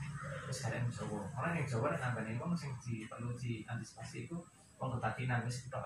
[0.49, 1.20] Terus kalian Jawa.
[1.37, 4.37] Orang yang Jawa nambah nih wong sing di perlu diantisipasi itu
[4.81, 5.76] wong ketakinan wis kita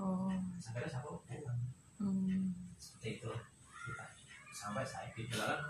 [0.00, 0.32] oh.
[0.56, 1.60] Sampai satu pulang.
[1.98, 2.54] Hmm.
[2.78, 3.32] seperti itu
[4.52, 5.60] sampai saya di dalam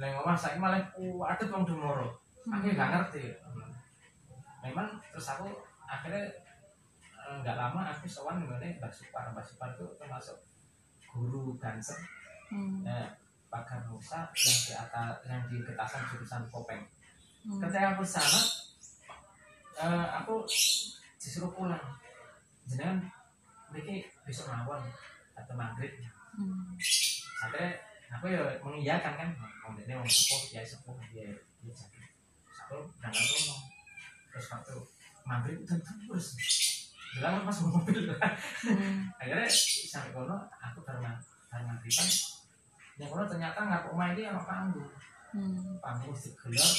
[0.00, 2.08] Neng ngomong saya malah uh, ada tuang demoro.
[2.48, 3.36] Aku nggak ngerti.
[4.64, 5.44] Memang terus aku
[5.84, 6.24] akhirnya
[7.20, 9.28] eh, nggak lama aku sowan ngene Mbak Supar.
[9.36, 10.40] Mbak Supar itu termasuk
[11.12, 12.00] guru dancer.
[12.48, 12.80] Hmm.
[12.80, 13.12] Ya,
[13.52, 16.80] Pagar Musa yang di atas yang di ketasan jurusan Kopeng.
[17.44, 17.60] Hmm.
[17.60, 18.40] Ketika aku sana,
[19.84, 20.48] uh, aku
[21.20, 22.00] disuruh pulang.
[22.64, 23.04] Jangan
[23.68, 24.80] mereka besok mawon
[25.36, 25.92] atau maghrib.
[26.32, 26.72] Hmm.
[27.36, 31.30] Sampai aku ya mengiyakan kan mau ini mau sepuh ya sepuh dia
[31.62, 32.10] dia sakit
[32.50, 33.60] satu berangkat rumah
[34.30, 34.74] terus waktu
[35.26, 36.26] maghrib itu terus.
[37.10, 38.06] Bilang pas mobil.
[38.14, 39.10] Hmm.
[39.18, 39.50] akhirnya
[39.90, 41.02] sampai kono aku baru
[41.50, 42.08] baru maghriban
[42.98, 44.90] yang kono ternyata nggak rumah ini apa panggung.
[45.30, 45.78] Hmm.
[45.78, 46.70] panggung digelar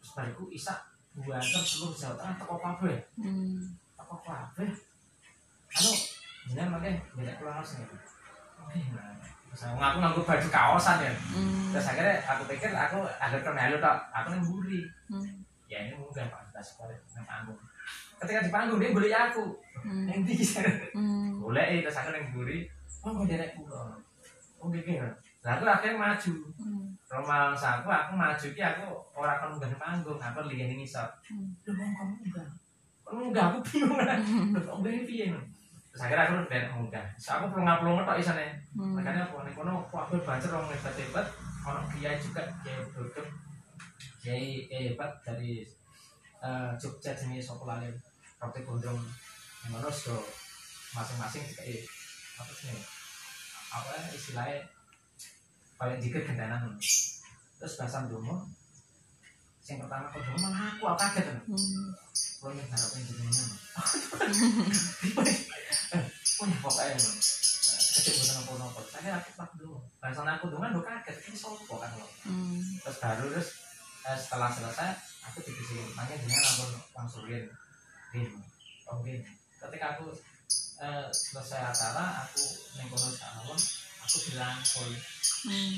[0.00, 0.80] terus bariku isak
[1.12, 3.76] buat seluruh Jawa Tengah toko kafe hmm.
[4.00, 4.64] toko kafe
[5.76, 5.92] anu
[6.48, 7.96] ini makanya beda pulang langsung itu
[8.56, 11.12] oke nah aku nganggo baju kaosan ya.
[11.12, 11.68] Hmm.
[11.68, 14.82] terus akhirnya aku pikir aku ada kenal tak aku yang buri
[15.12, 15.28] hmm.
[15.68, 16.40] ya ini mungkin pak.
[16.48, 17.60] Kita sekolah yang panggung.
[18.16, 19.44] Ketika di panggung dia boleh aku.
[19.82, 20.08] Hmm.
[20.08, 20.64] yang bisa
[20.96, 21.42] hmm.
[21.42, 22.64] boleh terus aku yang buri
[23.04, 23.92] oh mau derek pulau?
[24.62, 25.04] Oh pikir
[25.42, 26.34] lah aku akhirnya maju.
[26.56, 26.86] Hmm.
[27.12, 30.16] Romal aku aku maju ki aku orang kan nggak panggung.
[30.16, 31.60] Aku lihat ini sok hmm.
[31.68, 32.48] lu mau kamu enggak
[33.04, 34.16] kamu enggak aku bingung lah
[34.64, 35.26] kok enggak piye
[35.92, 38.46] terus akhirnya aku udah mudah so aku perlu ngapelung ngetok isane.
[38.72, 38.96] Hmm.
[38.96, 41.26] makanya aku nih kono aku baca orang hebat hebat
[41.68, 43.26] orang kiai juga kiai duduk
[44.22, 45.68] kiai hebat dari
[46.42, 47.90] uh, Jogja jenis sopo lali?
[48.42, 48.98] Roti gondrong.
[49.62, 50.18] Yang mana so
[50.94, 51.62] masing-masing juga
[52.38, 52.74] apa sih
[53.70, 54.58] apa istilahnya?
[55.78, 56.74] Paling dikit gendanan.
[57.58, 58.46] Terus bahasa dulu
[59.70, 61.94] yang pertama dulu malah aku apa kaget hmm.
[62.42, 63.44] kalau yang harapin jadi mana
[66.42, 66.98] oh ya pokoknya
[67.92, 69.76] kecil bukan apa nopo saya aku tak dulu.
[70.00, 70.72] Bahasa aku dulu kan
[71.04, 72.08] kaget ini sopo kan lo?
[72.26, 72.58] Hmm.
[72.82, 73.48] terus baru terus
[74.08, 74.90] eh, setelah selesai
[75.22, 76.64] aku dikasih tanya dengan aku
[76.96, 77.46] langsung rin.
[78.10, 78.26] Rin
[78.90, 79.20] oh rin.
[79.60, 80.10] Ketika aku
[80.82, 82.42] eh, selesai acara aku
[82.80, 83.54] nengkono sama
[84.02, 85.74] aku bilang hmm.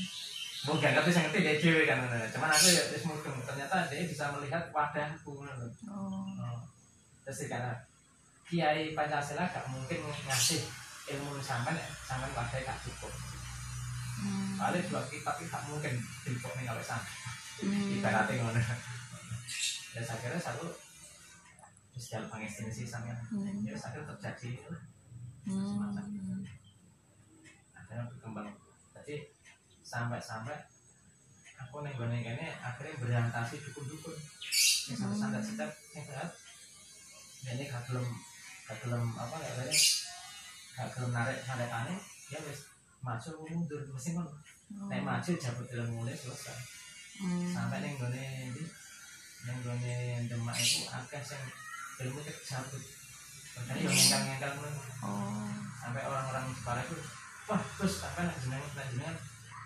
[0.64, 3.36] Mau gak ngerti saya ngerti dia cewek kan, cuman aku ya wis mudeng.
[3.44, 5.44] Ternyata dia bisa melihat wadahku, oh.
[5.92, 6.58] oh.
[7.24, 7.72] Terus karena
[8.48, 10.64] kiai Pancasila gak mungkin ngasih
[11.12, 11.76] ilmu sampean
[12.08, 13.12] sampean wadah gak cukup.
[14.24, 14.56] Hmm.
[14.56, 15.92] Soalnya dua kitab gak mungkin
[16.24, 17.04] cukup nih kalau sama.
[17.60, 17.94] Hmm.
[18.00, 18.60] Ibaratnya ngono.
[19.94, 20.66] Ya saya kira satu
[21.94, 23.62] terus jalan pengestensi sama hmm.
[23.62, 24.66] ya saya terjadi
[25.46, 25.62] hmm.
[25.62, 26.04] semacam
[27.70, 28.50] akhirnya berkembang
[28.90, 29.30] jadi
[29.94, 30.58] sampai-sampai
[31.62, 34.18] aku nih gue ini akhirnya berorientasi dukun-dukun.
[34.90, 36.30] Yang sampai sampai setiap yang sehat
[37.54, 38.06] ini gak belum
[38.66, 39.78] gak belum apa ya tadi
[40.74, 41.98] gak belum narik narik aneh
[42.32, 42.66] ya wes
[43.04, 44.88] maju mundur mesti kan oh.
[44.88, 46.58] naik maju jabut ilmu mulai selesai.
[47.14, 47.46] Hmm.
[47.46, 48.64] sampai neng ini
[49.46, 49.94] neng gone
[50.26, 51.38] demak itu akeh sing
[52.02, 52.82] ilmu itu jabut.
[53.54, 54.56] Makanya yang ngengkang ngengkang
[55.06, 55.52] oh.
[55.78, 56.96] sampai orang-orang sekolah itu
[57.46, 59.16] wah terus sampai nak jenengan nak jenengan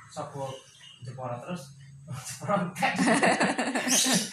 [0.08, 0.48] sopo
[1.04, 1.76] jepora terus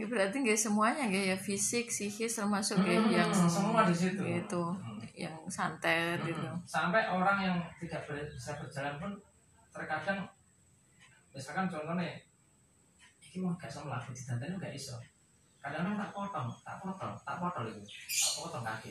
[0.00, 4.16] Ya berarti nggak semuanya nggak ya fisik, psikis termasuk hmm, yang semua di situ.
[4.16, 4.96] Gitu, hmm.
[5.12, 6.32] yang santet hmm.
[6.32, 6.48] gitu.
[6.64, 9.12] Sampai orang yang tidak bisa berjalan pun
[9.76, 10.24] terkadang
[11.30, 12.10] misalkan contohnya
[13.30, 14.98] ini mau gak sama lagu di dandan gak iso
[15.62, 18.90] kadang-kadang tak potong tak potong tak potong itu tak potong kaki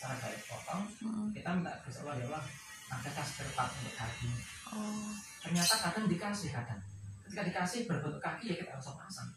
[0.00, 1.28] cara gak potong hmm.
[1.36, 2.42] kita minta ke Allah ya Allah
[2.86, 4.30] ada kas kertas untuk kaki
[4.70, 5.10] oh.
[5.42, 6.80] ternyata kadang dikasih kadang.
[7.26, 9.30] Ketika dikasih berbentuk kaki ya kita langsung pasang.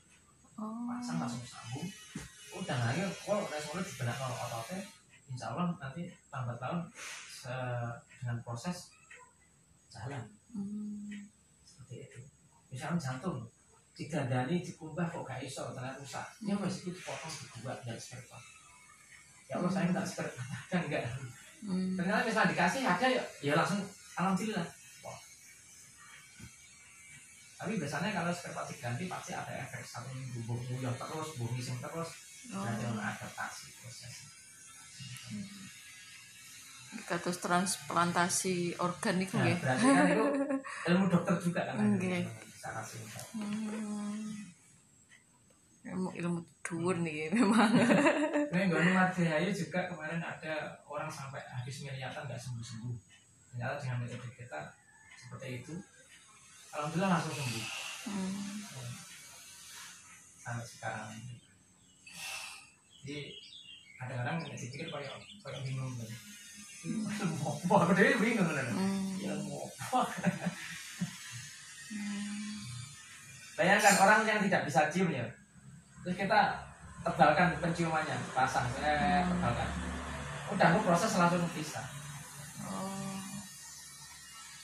[0.60, 0.86] Oh.
[0.86, 1.90] pasang langsung sambung.
[2.54, 4.80] Udah lagi kalau resolusi di benak ototnya
[5.30, 6.82] insya Allah nanti lambat tahun
[8.20, 8.94] dengan proses
[9.90, 10.26] jalan.
[10.50, 11.14] Hmm.
[11.62, 12.20] seperti itu.
[12.74, 13.46] Misalnya jantung
[13.94, 16.26] digandani dikumbah kok gak iso ternyata rusak.
[16.42, 18.42] Ya wes itu dipotong dibuat dari spare part.
[19.46, 20.50] Ya Allah saya minta spare part.
[20.74, 20.78] Ada.
[20.90, 21.04] enggak
[21.60, 21.92] Hmm.
[21.94, 23.84] ternyata misalnya dikasih ada ya, ya langsung
[24.14, 24.64] alhamdulillah
[25.02, 25.20] Wah.
[27.56, 31.78] tapi biasanya kalau spare part diganti pasti ada efek satu minggu nguyah terus buh ngising
[31.78, 32.10] terus
[32.50, 32.64] Oh.
[32.64, 34.14] ada yang adaptasi proses
[37.04, 39.58] Kados transplantasi organ itu nah, nggih.
[39.60, 40.26] berarti kan itu
[40.90, 42.26] ilmu dokter juga kan Nggih.
[42.50, 44.49] secara singkat Hmm.
[45.80, 47.72] Ilmu ilmu dhuwur nih memang.
[47.72, 50.54] Nah, Gonu Mardihayu juga kemarin ada
[50.84, 52.96] orang sampai habis miliatan nggak sembuh-sembuh.
[53.50, 54.60] Ternyata dengan metode kita
[55.16, 55.74] seperti itu,
[56.72, 57.66] alhamdulillah langsung sembuh
[58.00, 58.64] Hmm.
[60.40, 61.12] sampai sekarang.
[63.04, 63.18] Jadi
[63.96, 66.10] kadang-kadang nggak dipikir kayak kayak bingung kan.
[67.44, 67.76] Mau apa?
[67.84, 68.68] Aku dewe bingung kan.
[68.72, 69.16] Hmm.
[69.20, 70.00] Ya apa?
[73.60, 75.28] Bayangkan orang yang tidak bisa cium ya,
[76.10, 76.42] terus kita
[77.06, 79.70] tebalkan penciumannya, pasang, eh, tebalkan.
[80.50, 81.86] Udah, aku proses langsung bisa.
[82.66, 83.22] Oh.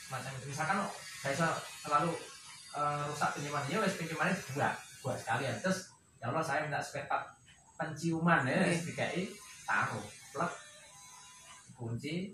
[0.10, 0.50] Macam itu.
[0.50, 0.90] Misalkan
[1.22, 1.54] bisa
[1.86, 2.18] selalu
[2.74, 4.74] eh, rusak penciuman, ya wes penciumannya dibuat,
[5.06, 5.54] buat sekalian.
[5.62, 7.30] Terus ya Allah saya minta spare part
[7.78, 9.30] penciuman ya, wes dikai
[9.70, 10.02] taruh,
[10.34, 10.50] plek,
[11.78, 12.34] kunci,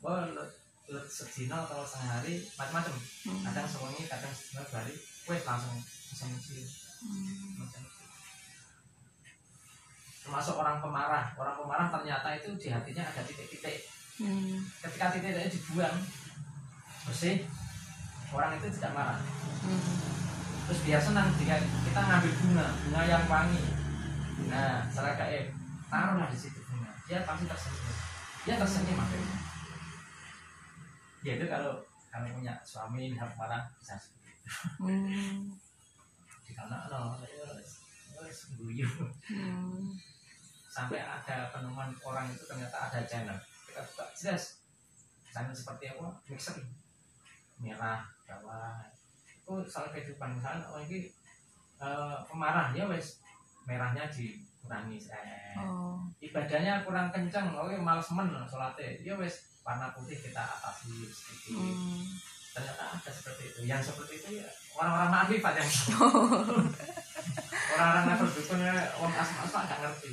[0.00, 0.48] let,
[0.88, 2.96] let sedina atau sehari macam-macam.
[3.28, 3.52] Hmm.
[3.52, 4.96] Kadang sewengi, kadang sedina dua hari,
[5.28, 6.64] wes langsung bisa mencium.
[7.04, 7.60] Hmm.
[7.60, 7.93] Macam.
[10.24, 14.62] Termasuk orang pemarah orang pemarah ternyata itu di hatinya ada titik-titik Hmm.
[14.78, 15.98] ketika titik-titiknya dibuang
[17.02, 17.42] bersih
[18.30, 19.18] orang itu tidak marah
[19.60, 19.82] Hmm.
[20.64, 23.62] terus dia senang jika kita ngambil bunga bunga yang wangi
[24.48, 25.50] nah secara gaib
[25.90, 27.96] taruhlah di situ bunga dia pasti tersenyum
[28.46, 29.38] dia tersenyum akhirnya
[31.26, 31.74] ya itu kalau
[32.08, 34.46] kalau punya suami lihat marah bisa seperti itu
[34.78, 35.50] Hmm.
[36.46, 37.18] di sana no
[38.54, 38.86] guyu
[39.26, 39.90] Hmm.
[40.74, 43.38] Sampai ada penemuan orang itu ternyata ada channel.
[43.70, 44.58] Kita buka jelas
[45.30, 46.10] channel seperti apa?
[46.26, 46.58] Mixer
[47.62, 48.82] merah bawah.
[49.30, 50.34] Itu salah kehidupan.
[50.34, 51.06] Misalnya oh ini
[51.78, 52.74] eh, pemarah.
[52.74, 53.22] Ya wes.
[53.70, 56.02] Merahnya dikurangi eh, Oh.
[56.18, 58.98] ibadahnya kurang kencang oke males men sholatnya.
[58.98, 59.46] Ya wes.
[59.62, 62.04] Warna putih kita atasi sedikit Hmm.
[62.52, 63.58] ternyata ada seperti itu.
[63.64, 64.46] Yang seperti itu ya
[64.76, 65.70] orang-orang makrifat yang
[67.72, 70.10] orang-orang level dukunnya orang asma-asma nggak ngerti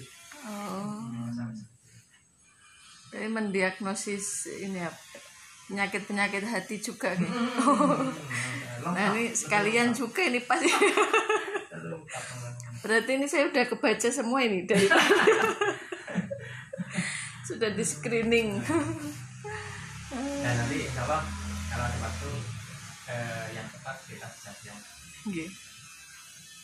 [0.48, 1.04] Oh.
[3.12, 4.88] Jadi mendiagnosis ini ya
[5.68, 7.32] penyakit-penyakit hati juga nih.
[7.32, 8.14] Lengkap.
[8.82, 10.74] Nah ini sekalian juga ini pasti.
[12.82, 14.90] Berarti ini saya udah kebaca semua ini dari
[17.46, 18.58] sudah di screening.
[20.10, 21.22] Dan nanti Allah
[21.70, 22.32] kalau ada waktu
[23.06, 24.50] eh, yang tepat kita bisa
[25.30, 25.50] Nggih.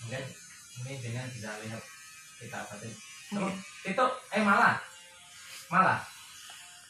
[0.02, 0.24] mungkin
[0.82, 1.84] ini dengan bisa lihat
[2.42, 2.94] kita batin
[3.84, 4.76] Itu eh malah.
[5.68, 6.17] Malah